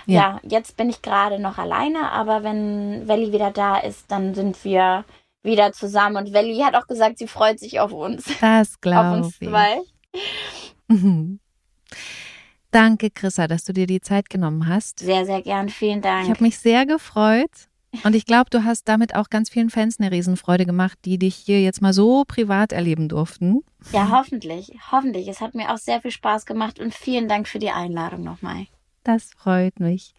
[0.06, 0.20] Ja.
[0.20, 4.64] Ja, jetzt bin ich gerade noch alleine, aber wenn Welli wieder da ist, dann sind
[4.64, 5.04] wir
[5.42, 6.16] wieder zusammen.
[6.16, 8.24] Und Welli hat auch gesagt, sie freut sich auf uns.
[8.40, 9.48] Das Auf glaube uns ich.
[9.48, 9.80] zwei.
[10.88, 11.40] Mhm.
[12.70, 15.00] Danke, Chrissa, dass du dir die Zeit genommen hast.
[15.00, 15.68] Sehr, sehr gern.
[15.68, 16.24] Vielen Dank.
[16.24, 17.50] Ich habe mich sehr gefreut.
[18.04, 21.34] Und ich glaube, du hast damit auch ganz vielen Fans eine Riesenfreude gemacht, die dich
[21.36, 23.60] hier jetzt mal so privat erleben durften.
[23.92, 24.72] Ja, hoffentlich.
[24.90, 25.28] Hoffentlich.
[25.28, 28.66] Es hat mir auch sehr viel Spaß gemacht und vielen Dank für die Einladung nochmal.
[29.04, 30.14] Das freut mich.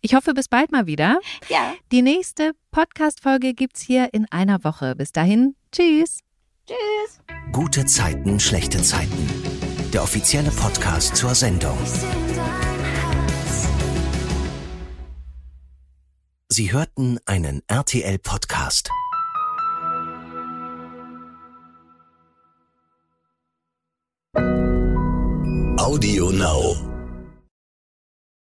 [0.00, 1.20] Ich hoffe, bis bald mal wieder.
[1.48, 4.96] Ja, Die nächste Podcast-Folge gibt's hier in einer Woche.
[4.96, 6.20] Bis dahin, tschüss.
[6.66, 7.20] tschüss.
[7.52, 9.28] Gute Zeiten, schlechte Zeiten.
[9.92, 11.78] Der offizielle Podcast zur Sendung.
[16.48, 18.90] Sie hörten einen RTL-Podcast.
[25.78, 26.93] Audio Now.